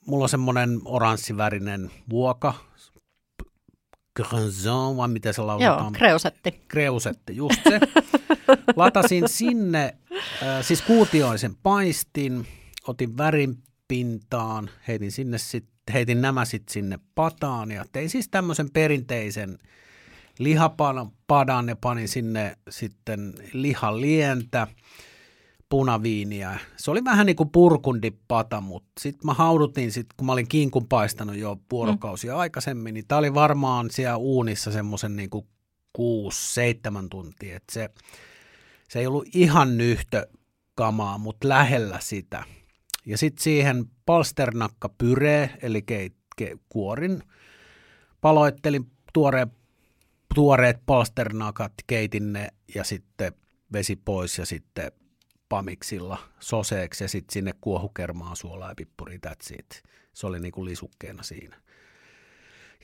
mulla 0.06 0.24
on 0.24 0.28
semmoinen 0.28 0.80
oranssivärinen 0.84 1.90
vuoka, 2.11 2.54
Granzon, 4.22 4.96
vai 4.96 5.08
miten 5.08 5.34
se 5.34 5.42
lausutaan? 5.42 5.84
Joo, 5.84 5.90
kreusetti. 5.90 6.62
Kreusetti, 6.68 7.37
just 7.37 7.61
se. 7.64 7.80
Latasin 8.76 9.28
sinne, 9.28 9.96
äh, 10.42 10.64
siis 10.64 10.82
kuutioin 10.82 11.38
sen 11.38 11.54
paistin, 11.62 12.46
otin 12.87 13.16
värin 13.16 13.62
pintaan, 13.88 14.70
heitin, 14.88 15.12
sinne 15.12 15.38
sit, 15.38 15.66
heitin 15.92 16.20
nämä 16.20 16.44
sitten 16.44 16.72
sinne 16.72 16.98
pataan 17.14 17.70
ja 17.70 17.85
tein 17.92 18.11
siis 18.11 18.29
tämmöisen 18.29 18.70
perinteisen 18.70 19.59
lihapadan 20.38 21.68
ja 21.68 21.77
panin 21.77 22.09
sinne 22.09 22.57
sitten 22.70 23.35
lihalientä, 23.53 24.66
punaviiniä. 25.68 26.59
Se 26.77 26.90
oli 26.90 27.05
vähän 27.05 27.27
niin 27.27 27.37
kuin 27.37 27.51
purkundipata, 27.51 28.61
mutta 28.61 28.88
sitten 29.01 29.27
mä 29.27 29.35
haudutin, 29.35 29.92
sit, 29.92 30.07
kun 30.16 30.27
mä 30.27 30.33
olin 30.33 30.48
kinkun 30.48 30.88
paistanut 30.88 31.37
jo 31.37 31.59
vuorokausia 31.70 32.33
mm. 32.33 32.38
aikaisemmin, 32.38 32.94
niin 32.94 33.07
tämä 33.09 33.18
oli 33.18 33.35
varmaan 33.35 33.90
siellä 33.90 34.16
uunissa 34.16 34.72
semmoisen 34.72 35.16
niin 35.16 35.31
kuin 35.31 35.46
kuusi, 35.92 36.55
seitsemän 36.55 37.09
tuntia. 37.09 37.57
Et 37.57 37.64
se, 37.72 37.90
se 38.88 38.98
ei 38.98 39.07
ollut 39.07 39.29
ihan 39.35 39.79
nyhtö 39.79 40.27
kamaa, 40.74 41.18
mutta 41.18 41.48
lähellä 41.48 41.98
sitä. 42.01 42.44
Ja 43.09 43.18
sitten 43.18 43.42
siihen 43.42 43.85
palsternakka 44.07 44.88
pyree, 44.88 45.51
eli 45.62 45.83
ke, 45.83 46.11
ke, 46.37 46.57
kuorin, 46.68 47.23
paloittelin 48.21 48.90
tuoreet, 49.12 49.49
tuoreet 50.35 50.81
palsternakat, 50.87 51.73
keitin 51.87 52.33
ne 52.33 52.49
ja 52.75 52.85
sitten 52.85 53.33
vesi 53.73 53.97
pois 53.97 54.38
ja 54.38 54.47
sitten 54.47 54.92
pamiksilla 55.49 56.18
soseeksi 56.40 57.05
ja 57.05 57.09
sitten 57.09 57.33
sinne 57.33 57.53
kuohukermaa, 57.61 58.35
suolaa 58.35 58.68
ja 58.68 58.75
pippuri, 58.75 59.18
that's 59.27 59.59
it. 59.59 59.83
Se 60.12 60.27
oli 60.27 60.40
niin 60.40 60.53
kuin 60.53 60.64
lisukkeena 60.64 61.23
siinä. 61.23 61.57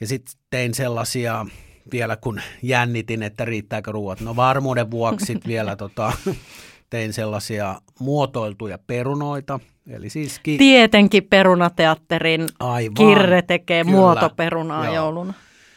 Ja 0.01 0.07
sitten 0.07 0.35
tein 0.49 0.73
sellaisia, 0.73 1.45
vielä 1.91 2.17
kun 2.17 2.41
jännitin, 2.63 3.23
että 3.23 3.45
riittääkö 3.45 3.91
ruoat. 3.91 4.21
No 4.21 4.35
varmuuden 4.35 4.91
vuoksi 4.91 5.37
vielä 5.47 5.75
tota, 5.75 6.13
tein 6.89 7.13
sellaisia 7.13 7.81
muotoiltuja 7.99 8.79
perunoita. 8.87 9.59
Eli 9.89 10.09
siis 10.09 10.39
ki- 10.43 10.57
Tietenkin 10.57 11.23
perunateatterin 11.23 12.47
Aivan, 12.59 12.93
kirre 12.93 13.41
tekee 13.41 13.83
kyllä, 13.83 13.97
muotoperunaa 13.97 14.85
joo. 14.85 14.95
jouluna. 14.95 15.33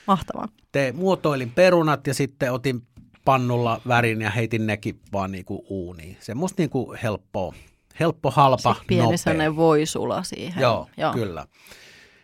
Mahtavaa. 0.06 0.48
Te 0.72 0.94
muotoilin 0.96 1.50
perunat 1.50 2.06
ja 2.06 2.14
sitten 2.14 2.52
otin 2.52 2.82
pannulla 3.24 3.80
värin 3.88 4.20
ja 4.20 4.30
heitin 4.30 4.66
nekin 4.66 5.00
vaan 5.12 5.32
niinku 5.32 5.64
uuniin. 5.68 6.16
Semmoista 6.20 6.62
niinku 6.62 6.96
helppoa, 7.02 7.54
helppo, 8.00 8.30
halpa, 8.30 8.72
Sitten 8.74 8.86
pieni 8.86 9.18
sellainen 9.18 9.56
voisula 9.56 10.22
siihen. 10.22 10.62
Joo, 10.62 10.88
Joo, 10.96 11.12
kyllä. 11.12 11.46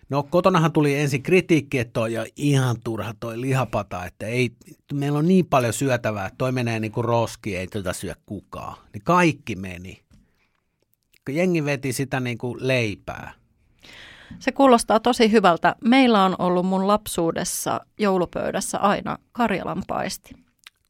No 0.09 0.23
kotonahan 0.23 0.73
tuli 0.73 0.95
ensin 0.95 1.23
kritiikki, 1.23 1.79
että 1.79 1.93
toi 1.93 2.19
on 2.19 2.27
ihan 2.37 2.77
turha 2.85 3.15
toi 3.21 3.41
lihapata, 3.41 4.05
että 4.05 4.27
ei, 4.27 4.51
meillä 4.93 5.19
on 5.19 5.29
niin 5.29 5.47
paljon 5.47 5.73
syötävää, 5.73 6.27
että 6.27 6.39
toi 6.39 6.53
menee 6.53 6.81
niin 6.81 6.93
kuin 6.93 7.05
roski, 7.05 7.57
ei 7.57 7.67
tätä 7.67 7.93
syö 7.93 8.15
kukaan. 8.27 8.77
Niin 8.93 9.03
kaikki 9.05 9.57
meni. 9.57 10.04
Jengi 11.33 11.65
veti 11.65 11.93
sitä 11.93 12.21
niin 12.21 12.39
kuin 12.39 12.57
leipää. 12.61 13.33
Se 14.39 14.53
kuulostaa 14.53 15.01
tosi 15.01 15.33
hyvältä. 15.33 15.77
Meillä 15.85 16.25
on 16.25 16.37
ollut 16.39 16.67
mun 16.67 16.89
lapsuudessa 16.89 17.81
joulupöydässä 17.99 18.79
aina 18.79 19.19
Karjalan 19.33 19.83
paisti. 19.87 20.35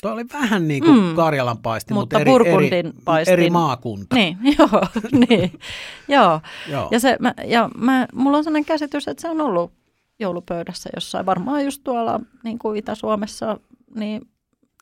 Tuo 0.03 0.13
oli 0.13 0.25
vähän 0.33 0.69
niin 0.69 0.85
kuin 0.85 1.03
mm. 1.03 1.17
Karjalan 1.17 1.59
paisti, 1.59 1.95
mutta, 1.95 2.19
mutta 2.19 2.55
eri, 2.57 2.77
eri, 2.79 2.91
paistin. 3.05 3.33
eri 3.33 3.51
maakunta. 3.51 4.17
Niin, 4.25 4.39
joo, 4.59 4.83
niin, 5.29 5.59
joo. 6.09 6.41
joo. 6.69 6.89
Ja, 6.91 7.01
se, 7.01 7.17
mä, 7.21 7.35
ja 7.47 7.71
mä, 7.79 8.07
mulla 8.15 8.39
on 8.39 8.45
sellainen 8.45 8.65
käsitys, 8.65 9.09
että 9.09 9.21
se 9.21 9.29
on 9.29 9.41
ollut 9.41 9.73
joulupöydässä 10.19 10.91
jossain, 10.95 11.27
varmaan 11.27 11.65
just 11.65 11.81
tuolla 11.85 12.21
niin 12.45 12.59
kuin 12.59 12.77
Itä-Suomessa. 12.77 13.59
Niin, 13.95 14.29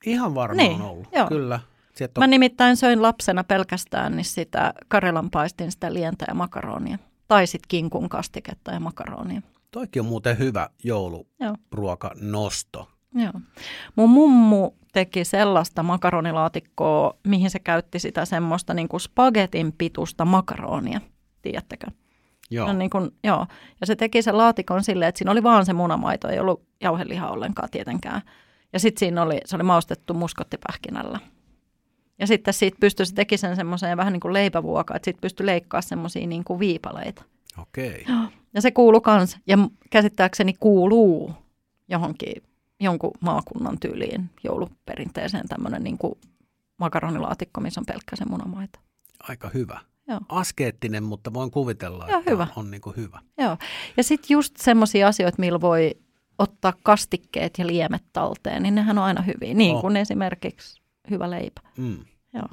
Ihan 0.07 0.35
varmaan 0.35 0.69
niin, 0.69 0.81
on 0.81 0.91
ollut, 0.91 1.09
joo. 1.13 1.27
kyllä. 1.29 1.61
Sieltä 1.93 2.21
on... 2.21 2.23
Mä 2.23 2.27
nimittäin 2.27 2.77
söin 2.77 3.03
lapsena 3.03 3.45
pelkästään 3.45 4.17
niin 4.17 4.25
sitä 4.25 4.75
Karjalan 4.89 5.31
paistin, 5.31 5.71
sitä 5.71 5.95
lientä 5.95 6.25
ja 6.29 6.35
makaronia. 6.35 6.99
Tai 7.29 7.47
sitten 7.47 7.69
kinkun 7.69 8.09
kastiketta 8.09 8.73
ja 8.73 8.81
makaronia. 8.81 9.43
Toikin 9.71 10.03
on 10.03 10.07
muuten 10.07 10.39
hyvä 10.39 10.69
jouluruoka 10.85 12.11
nosto. 12.21 12.89
Joo. 13.15 13.33
Mun 13.97 14.11
mummu 14.11 14.71
teki 14.93 15.25
sellaista 15.25 15.83
makaronilaatikkoa, 15.83 17.15
mihin 17.27 17.51
se 17.51 17.59
käytti 17.59 17.99
sitä 17.99 18.25
semmoista 18.25 18.75
niin 18.75 18.89
kuin 18.89 19.01
spagetin 19.01 19.73
pitusta 19.73 20.25
makaronia, 20.25 21.01
tiedättekö? 21.43 21.87
Joo. 22.51 22.67
No 22.67 22.73
niin 22.73 22.91
kuin, 22.91 23.11
joo. 23.25 23.47
Ja 23.81 23.87
se 23.87 23.97
teki 23.97 24.23
sen 24.23 24.39
laatikon 24.39 24.85
silleen, 24.85 25.09
että 25.09 25.19
siinä 25.19 25.31
oli 25.31 25.43
vaan 25.43 25.67
se 25.67 25.73
munamaito, 25.73 26.29
ei 26.29 26.41
ollut 26.41 26.63
jauhelihaa 26.81 27.31
ollenkaan 27.31 27.69
tietenkään. 27.71 28.23
Ja 28.73 28.81
sitten 28.81 28.99
siinä 28.99 29.23
oli, 29.23 29.41
se 29.45 29.57
oli 29.57 29.63
maustettu 29.63 30.15
muskottipähkinällä. 30.15 31.19
Ja 32.19 32.27
sitten 32.27 32.55
siitä 32.55 32.77
pystyi, 32.81 33.07
se 33.07 33.15
teki 33.15 33.37
sen 33.37 33.57
semmoisen 33.57 33.97
vähän 33.97 34.13
niin 34.13 34.21
kuin 34.21 34.33
leipävuoka, 34.33 34.97
että 34.97 35.05
sitten 35.05 35.21
pystyi 35.21 35.47
leikkaamaan 35.47 35.83
semmoisia 35.83 36.27
niin 36.27 36.45
kuin 36.45 36.59
viipaleita. 36.59 37.25
Okei. 37.59 38.03
Okay. 38.03 38.27
Ja 38.55 38.61
se 38.61 38.71
kuuluu 38.71 39.01
kans, 39.01 39.39
ja 39.47 39.59
käsittääkseni 39.91 40.55
kuuluu 40.61 41.35
johonkin 41.89 42.43
jonkun 42.81 43.11
maakunnan 43.21 43.79
tyyliin 43.81 44.31
jouluperinteeseen 44.45 45.49
tämmöinen 45.49 45.85
niin 45.85 45.99
kuin 45.99 46.15
makaronilaatikko, 46.77 47.61
missä 47.61 47.81
on 47.81 47.87
pelkkä 47.87 48.17
se 48.17 48.25
munamaito. 48.25 48.79
Aika 49.29 49.51
hyvä. 49.55 49.81
Joo. 50.09 50.21
Askeettinen, 50.29 51.03
mutta 51.05 51.33
voin 51.33 51.51
kuvitella, 51.51 52.07
Joo, 52.09 52.19
että 52.19 52.31
hyvä. 52.31 52.47
on 52.57 52.71
niin 52.71 52.81
kuin 52.81 52.97
hyvä. 52.97 53.21
Joo. 53.39 53.57
Ja 53.97 54.05
sitten 54.05 54.35
just 54.35 54.57
semmoisia 54.57 55.09
asioita, 55.09 55.37
millä 55.39 55.61
voi 55.61 55.95
ottaa 56.39 56.73
kastikkeet 56.83 57.59
ja 57.59 57.67
liemet 57.67 58.05
talteen, 58.13 58.63
niin 58.63 58.75
nehän 58.75 58.99
on 58.99 59.05
aina 59.05 59.23
hyviä. 59.23 59.55
Niin 59.55 59.75
oh. 59.77 59.81
kuin 59.81 59.97
esimerkiksi 59.97 60.82
hyvä 61.11 61.31
leipä. 61.31 61.61
Mm. 61.77 61.99
Joo. 62.35 62.49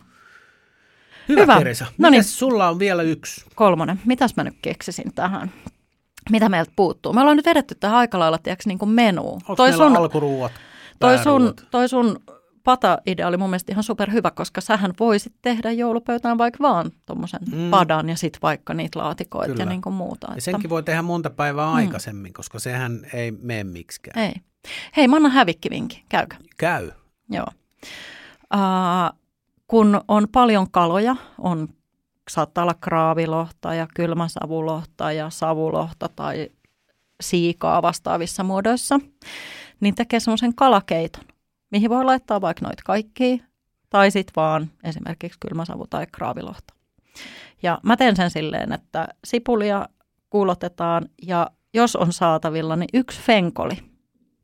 Hyvä, 1.30 1.42
hyvä. 1.42 1.58
Teresa. 1.58 1.86
No 1.98 2.10
niin. 2.10 2.24
sulla 2.24 2.70
on 2.70 2.80
vielä 2.80 3.04
yksi? 3.04 3.46
Kolmonen. 3.56 4.02
Mitäs 4.06 4.36
mä 4.36 4.44
nyt 4.44 4.56
keksisin 4.62 5.14
tähän? 5.16 5.52
mitä 6.32 6.50
meiltä 6.50 6.72
puuttuu. 6.76 7.14
Me 7.14 7.22
ollaan 7.22 7.38
nyt 7.38 7.46
vedetty 7.46 7.76
tähän 7.76 7.98
aika 7.98 8.20
lailla, 8.20 8.38
tiedätkö, 8.38 8.64
niin 8.68 8.80
kuin 8.80 8.90
menu. 8.90 9.28
Onko 9.28 9.56
toi 9.56 9.74
sun, 9.74 9.98
alkuruuat, 9.98 10.52
toi 11.00 11.18
sun, 11.18 11.54
toi 11.72 11.90
sun 11.90 12.20
pata-idea 12.64 13.28
oli 13.28 13.38
mun 13.38 13.50
mielestä 13.50 13.72
ihan 13.72 13.84
superhyvä, 13.84 14.32
koska 14.32 14.62
sähän 14.62 14.94
voisit 15.00 15.34
tehdä 15.42 15.72
joulupöytään 15.72 16.38
vaikka 16.38 16.64
vaan 16.64 16.92
tuommoisen 17.06 17.40
mm. 17.52 17.70
padan 17.70 18.10
ja 18.10 18.18
sitten 18.18 18.42
vaikka 18.42 18.74
niitä 18.74 19.00
laatikoita 19.00 19.52
Kyllä. 19.52 19.64
ja 19.64 19.70
niin 19.70 19.82
kuin 19.82 19.96
muuta. 19.96 20.28
Ja 20.36 20.42
senkin 20.42 20.60
että... 20.60 20.70
voi 20.70 20.84
tehdä 20.84 21.02
monta 21.02 21.30
päivää 21.30 21.68
mm. 21.68 21.74
aikaisemmin, 21.74 22.34
koska 22.34 22.60
sehän 22.60 23.00
ei 23.14 23.32
mene 23.32 23.64
miksikään. 23.64 24.26
Ei. 24.26 24.34
Hei, 24.98 25.08
mä 25.08 25.16
annan 25.16 25.32
hävikkivinki. 25.32 26.04
Käykö? 26.10 26.36
Käy. 26.58 26.92
Joo. 27.30 27.48
Uh, 28.54 29.20
kun 29.68 30.02
on 30.08 30.28
paljon 30.32 30.72
kaloja, 30.72 31.16
on 31.38 31.70
saattaa 32.30 32.62
olla 32.62 32.74
kraavilohta 32.74 33.74
ja 33.74 33.88
kylmäsavulohta 33.96 35.12
ja 35.12 35.30
savulohta 35.30 36.10
tai 36.16 36.50
siikaa 37.22 37.82
vastaavissa 37.82 38.44
muodoissa, 38.44 39.00
niin 39.80 39.96
tekee 39.96 40.20
semmoisen 40.20 40.56
kalakeiton, 40.56 41.24
mihin 41.72 41.90
voi 41.90 42.06
laittaa 42.06 42.42
vaikka 42.42 42.66
noita 42.66 42.84
kaikkia, 42.86 43.38
tai 43.90 44.12
sitten 44.12 44.34
vaan 44.36 44.72
esimerkiksi 44.84 45.40
kylmäsavu 45.40 45.88
tai 45.90 46.08
kraavilohta. 46.12 46.74
Ja 47.64 47.80
mä 47.84 47.98
teen 47.98 48.16
sen 48.16 48.30
silleen, 48.30 48.74
että 48.74 49.08
sipulia 49.24 49.90
kuulotetaan 50.30 51.10
ja 51.28 51.50
jos 51.74 51.96
on 51.96 52.14
saatavilla, 52.14 52.76
niin 52.76 52.90
yksi 52.94 53.22
fenkoli 53.22 53.89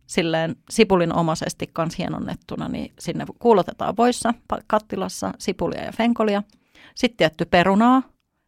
silleen 0.07 0.55
sipulin 0.69 1.13
omaisesti 1.13 1.69
kans 1.73 1.97
hienonnettuna, 1.97 2.67
niin 2.67 2.93
sinne 2.99 3.25
kuulotetaan 3.39 3.97
voissa 3.97 4.33
kattilassa 4.67 5.31
sipulia 5.39 5.83
ja 5.83 5.91
fenkolia– 5.91 6.43
sitten 6.95 7.17
tietty 7.17 7.45
perunaa 7.45 8.03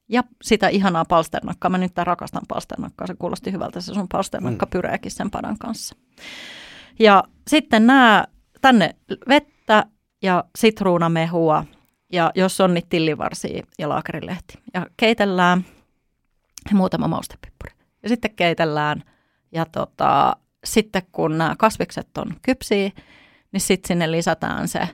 ja 0.09 0.23
sitä 0.41 0.67
ihanaa 0.67 1.05
palsternakkaa. 1.05 1.69
Mä 1.69 1.77
nyt 1.77 1.97
rakastan 1.97 2.41
palsternakkaa, 2.47 3.07
se 3.07 3.13
kuulosti 3.19 3.51
hyvältä 3.51 3.81
se 3.81 3.93
sun 3.93 4.07
palsternakka 4.11 4.65
mm. 4.65 4.91
sen 5.07 5.31
padan 5.31 5.57
kanssa. 5.57 5.95
Ja 6.99 7.23
sitten 7.47 7.87
nämä 7.87 8.25
tänne 8.61 8.95
vettä 9.27 9.85
ja 10.21 10.43
sitruunamehua 10.57 11.65
ja 12.11 12.31
jos 12.35 12.61
on 12.61 12.73
niin 12.73 12.87
tillivarsia 12.89 13.63
ja 13.79 13.89
laakerilehti. 13.89 14.59
Ja 14.73 14.85
keitellään 14.97 15.65
muutama 16.73 17.07
maustepippuri. 17.07 17.71
Ja 18.03 18.09
sitten 18.09 18.35
keitellään 18.35 19.03
ja 19.51 19.65
tota, 19.65 20.35
sitten 20.65 21.01
kun 21.11 21.37
nämä 21.37 21.55
kasvikset 21.57 22.17
on 22.17 22.35
kypsiä, 22.41 22.91
niin 23.51 23.61
sitten 23.61 23.87
sinne 23.87 24.11
lisätään 24.11 24.67
se 24.67 24.89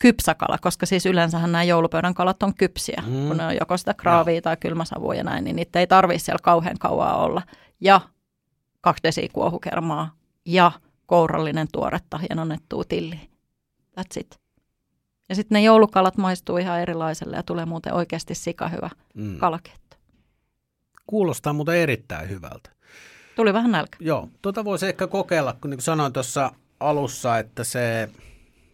kypsä 0.00 0.34
kala, 0.34 0.58
koska 0.58 0.86
siis 0.86 1.06
yleensähän 1.06 1.52
nämä 1.52 1.62
joulupöydän 1.64 2.14
kalat 2.14 2.42
on 2.42 2.54
kypsiä, 2.54 3.02
Mm. 3.06 3.28
kun 3.28 3.36
ne 3.36 3.46
on 3.46 3.56
joko 3.60 3.76
sitä 3.76 3.94
kraavia 3.94 4.42
tai 4.42 4.56
kylmäsavua 4.56 5.14
ja 5.14 5.24
näin, 5.24 5.44
niin 5.44 5.56
niitä 5.56 5.80
ei 5.80 5.86
tarvitse 5.86 6.24
siellä 6.24 6.38
kauhean 6.42 6.78
kauaa 6.78 7.16
olla. 7.24 7.42
Ja 7.80 8.00
kaksi 8.80 9.02
desiä 9.02 9.28
kuohukermaa 9.32 10.14
ja 10.44 10.72
kourallinen 11.06 11.68
tuoretta 11.72 12.18
hienonnettua 12.18 12.84
tilliä. 12.88 13.18
That's 14.00 14.20
it. 14.20 14.40
Ja 15.28 15.34
sitten 15.34 15.56
ne 15.56 15.62
joulukalat 15.62 16.16
maistuu 16.16 16.56
ihan 16.56 16.80
erilaiselle 16.80 17.36
ja 17.36 17.42
tulee 17.42 17.64
muuten 17.66 17.94
oikeasti 17.94 18.34
sikahyvä 18.34 18.90
Mm. 19.14 19.38
kalaketto. 19.38 19.96
Kuulostaa 21.06 21.52
muuten 21.52 21.74
erittäin 21.76 22.28
hyvältä. 22.28 22.70
Tuli 23.36 23.52
vähän 23.52 23.72
nälkä. 23.72 23.96
Joo, 24.00 24.28
tuota 24.42 24.64
voisi 24.64 24.86
ehkä 24.86 25.06
kokeilla, 25.06 25.52
kun 25.52 25.70
niin 25.70 25.78
kuin 25.78 25.84
sanoin 25.84 26.12
tuossa 26.12 26.52
alussa, 26.80 27.38
että 27.38 27.64
se, 27.64 28.08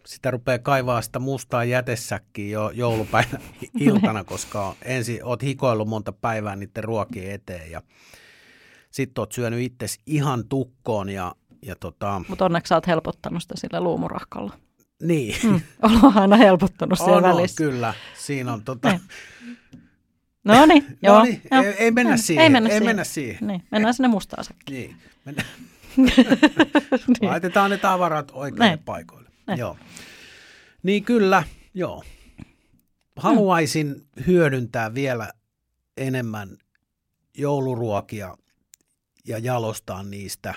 sitä 0.05 0.31
rupeaa 0.31 0.59
kaivaa 0.59 1.01
sitä 1.01 1.19
mustaa 1.19 1.63
jätesäkkiä 1.63 2.51
jo 2.51 2.69
joulupäivän 2.69 3.41
iltana, 3.79 4.23
koska 4.23 4.75
ensin 4.81 5.25
oot 5.25 5.43
hikoillut 5.43 5.87
monta 5.87 6.11
päivää 6.11 6.55
niiden 6.55 6.83
ruokien 6.83 7.31
eteen 7.31 7.71
ja 7.71 7.81
sitten 8.91 9.21
oot 9.21 9.31
syönyt 9.31 9.59
itse 9.59 9.85
ihan 10.05 10.47
tukkoon 10.49 11.09
ja, 11.09 11.35
ja 11.65 11.75
tota, 11.75 12.21
Mutta 12.29 12.45
onneksi 12.45 12.69
sä 12.69 12.75
oot 12.75 12.87
helpottanut 12.87 13.41
sitä 13.41 13.53
sillä 13.57 13.81
luumurahkalla. 13.81 14.53
niin. 15.01 15.35
Mm. 15.43 15.61
Ollaan 15.81 16.17
aina 16.17 16.35
helpottanut 16.37 16.97
siellä 16.99 17.17
on, 17.17 17.25
on, 17.25 17.35
välissä. 17.35 17.57
kyllä, 17.57 17.93
siinä 18.17 18.53
on 18.53 18.63
tota, 18.63 18.89
Niin. 18.89 19.01
No 20.43 20.65
niin, 20.65 20.85
joo. 21.03 21.17
no 21.17 21.23
niin, 21.23 21.41
joo. 21.51 21.63
ei, 21.63 21.69
ei 21.69 21.91
mennä 21.91 22.11
Ei- 22.11 22.17
siihen, 22.17 22.43
Ei 22.43 22.49
mennä 22.49 22.69
ei 22.69 22.73
siihen. 22.73 22.85
mennä 22.89 23.03
siihen. 23.03 23.47
Niin, 23.47 23.63
mennään 23.71 23.93
sinne 23.93 24.07
mustaan 24.07 24.43
säkkiin. 24.43 24.89
Niin. 24.89 24.97
Mennään. 25.25 25.47
Niin. 27.07 27.29
Laitetaan 27.29 27.71
ne 27.71 27.77
tavarat 27.77 28.31
oikeille 28.33 28.65
Näin. 28.65 28.79
paikoille. 28.79 29.29
Näin. 29.47 29.59
Joo. 29.59 29.77
Niin 30.83 31.03
kyllä, 31.03 31.43
joo. 31.73 32.03
Haluaisin 33.15 34.07
hyödyntää 34.27 34.93
vielä 34.93 35.31
enemmän 35.97 36.57
jouluruokia 37.37 38.37
ja 39.27 39.37
jalostaa 39.37 40.03
niistä 40.03 40.53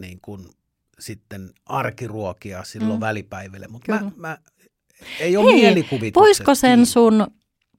niin 0.00 0.18
kuin 0.22 0.46
sitten 0.98 1.50
arkiruokia 1.66 2.64
silloin 2.64 3.00
Mm. 3.00 3.00
välipäiville. 3.00 3.68
Mutta 3.68 3.92
mä, 3.92 4.10
mä, 4.16 4.38
ei 5.20 5.36
ole 5.36 5.52
Hei, 5.52 5.60
mielikuvitukset. 5.60 6.20
Voisiko 6.26 6.54
sen 6.54 6.86
sun 6.86 7.26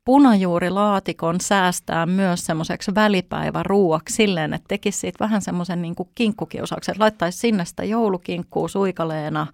punajuurilaatikon 0.06 1.42
säästää 1.42 2.06
myös 2.06 2.46
semmoiseksi 2.46 2.96
välipäiväruuaksi 2.96 4.16
silleen, 4.16 4.54
että 4.54 4.68
tekisi 4.68 5.00
siitä 5.00 5.20
vähän 5.20 5.42
semmoisen 5.42 5.82
niin 5.82 5.96
kuin 5.96 6.10
kinkkukiusauksen, 6.16 6.94
että 6.94 7.04
laittaisi 7.04 7.38
sinne 7.38 7.66
sitä 7.66 7.84
joulukinkkuu 7.84 8.68
suikaleena 8.68 9.48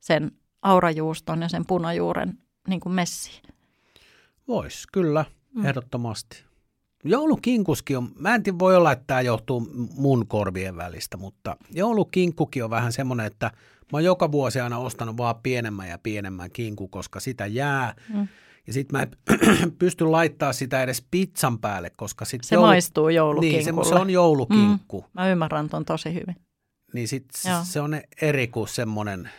sen 0.00 0.32
aurajuuston 0.62 1.42
ja 1.42 1.48
sen 1.48 1.66
punajuuren 1.66 2.38
niin 2.68 2.80
kuin 2.80 2.92
messiin. 2.92 3.42
Vois, 4.48 4.86
kyllä, 4.92 5.24
Mm. 5.54 5.60
mm. 5.60 5.66
ehdottomasti. 5.66 6.44
Joulukinkuskin 7.04 7.98
on, 7.98 8.08
mä 8.18 8.34
en 8.34 8.42
tiedä, 8.42 8.58
voi 8.58 8.76
olla, 8.76 8.92
että 8.92 9.04
tämä 9.06 9.20
johtuu 9.20 9.68
mun 9.96 10.26
korvien 10.26 10.76
välistä, 10.76 11.16
mutta 11.16 11.56
joulukinkkukin 11.70 12.64
on 12.64 12.70
vähän 12.70 12.92
semmoinen, 12.92 13.26
että 13.26 13.46
mä 13.46 13.96
oon 13.96 14.04
joka 14.04 14.32
vuosi 14.32 14.60
aina 14.60 14.78
ostanut 14.78 15.16
vaan 15.16 15.34
pienemmän 15.42 15.88
ja 15.88 15.98
pienemmän 15.98 16.50
kinku, 16.50 16.88
koska 16.88 17.20
sitä 17.20 17.46
jää. 17.46 17.94
Mm. 18.14 18.28
Ja 18.70 18.74
sitten 18.74 18.98
mä 18.98 19.02
en 19.02 19.72
pysty 19.78 20.04
laittaa 20.06 20.52
sitä 20.52 20.82
edes 20.82 21.04
pizzan 21.10 21.58
päälle, 21.58 21.90
koska 21.96 22.24
sit 22.24 22.44
Se 22.44 22.56
maistuu 22.56 23.08
joulukinkulle. 23.08 23.72
Niin, 23.72 23.84
se, 23.84 23.88
se 23.88 23.94
on 23.94 24.10
joulukinkku. 24.10 25.00
Mm. 25.00 25.08
Mä 25.20 25.28
ymmärrän 25.30 25.68
ton 25.68 25.84
tosi 25.84 26.14
hyvin. 26.14 26.36
Niin 26.94 27.08
sit 27.08 27.24
Joo. 27.48 27.60
se 27.62 27.80
on 27.80 28.00
eri 28.22 28.48
kuin 28.48 28.68
semmoinen 28.68 29.30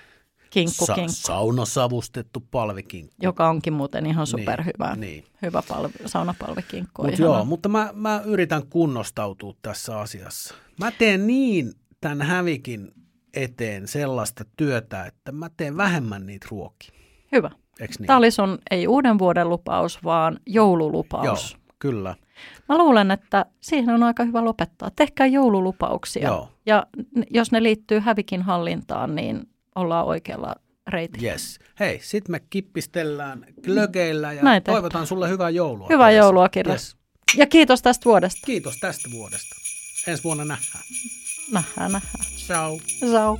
Kinkku, 0.50 0.86
sa- 0.86 0.94
kinkku, 0.96 1.12
saunasavustettu 1.16 2.48
palvikinkku. 2.52 3.16
joka 3.22 3.50
onkin 3.50 3.74
muuten 3.74 4.06
ihan 4.06 4.28
superhyvä. 4.28 4.96
Niin. 4.96 5.24
Hyvä 5.42 5.64
palvi, 5.68 5.94
saunapalvikinkku. 6.06 7.04
Mut 7.04 7.14
ihana. 7.14 7.26
joo, 7.36 7.46
mutta 7.46 7.70
mä, 7.70 7.90
mä 7.94 8.22
yritän 8.26 8.68
kunnostautua 8.68 9.54
tässä 9.62 10.00
asiassa. 10.00 10.56
Mä 10.80 10.92
teen 10.92 11.28
niin 11.28 11.74
tämän 12.02 12.22
hävikin 12.22 12.92
eteen 13.34 13.88
sellaista 13.88 14.46
työtä, 14.58 15.06
että 15.06 15.32
mä 15.32 15.50
teen 15.58 15.78
vähemmän 15.78 16.26
niitä 16.26 16.48
ruokia. 16.52 16.92
Hyvä. 17.32 17.52
Niin? 18.00 18.08
Tämä 18.08 18.18
oli 18.18 18.32
sun 18.32 18.58
ei 18.72 18.88
uuden 18.88 19.20
vuoden 19.20 19.50
lupaus, 19.50 20.04
vaan 20.04 20.40
joululupaus. 20.46 21.52
Joo, 21.52 21.62
kyllä. 21.80 22.16
Mä 22.70 22.78
luulen, 22.78 23.12
että 23.12 23.46
siihen 23.62 23.90
on 23.90 24.04
aika 24.04 24.24
hyvä 24.24 24.46
lopettaa. 24.46 24.92
Tehkää 24.96 25.28
joululupauksia. 25.28 26.28
Joo. 26.28 26.50
Ja 26.66 26.86
jos 27.30 27.52
ne 27.52 27.64
liittyy 27.64 28.00
hävikin 28.00 28.42
hallintaan, 28.42 29.16
niin 29.16 29.50
ollaan 29.76 30.06
oikealla 30.06 30.56
reitillä. 30.88 31.32
Yes. 31.32 31.60
Hei, 31.80 32.00
sit 32.04 32.30
me 32.30 32.40
kippistellään, 32.50 33.46
glögeillä 33.64 34.34
ja 34.34 34.44
Näin 34.44 34.64
toivotan 34.64 35.08
sulle 35.08 35.30
hyvää 35.30 35.50
joulua. 35.50 35.88
Hyvää 35.90 36.10
Teresa. 36.10 36.26
joulua, 36.26 36.50
Kirja. 36.50 36.74
Yes. 36.74 36.96
Ja 37.38 37.48
kiitos 37.48 37.82
tästä 37.82 38.06
vuodesta. 38.06 38.42
Kiitos 38.46 38.78
tästä 38.78 39.10
vuodesta. 39.12 39.56
Ensi 40.08 40.24
vuonna 40.24 40.46
nähdään. 40.46 40.84
Nähdään, 41.52 41.92
nähdään. 41.92 42.26
Ciao. 42.38 42.80
Ciao. 43.10 43.40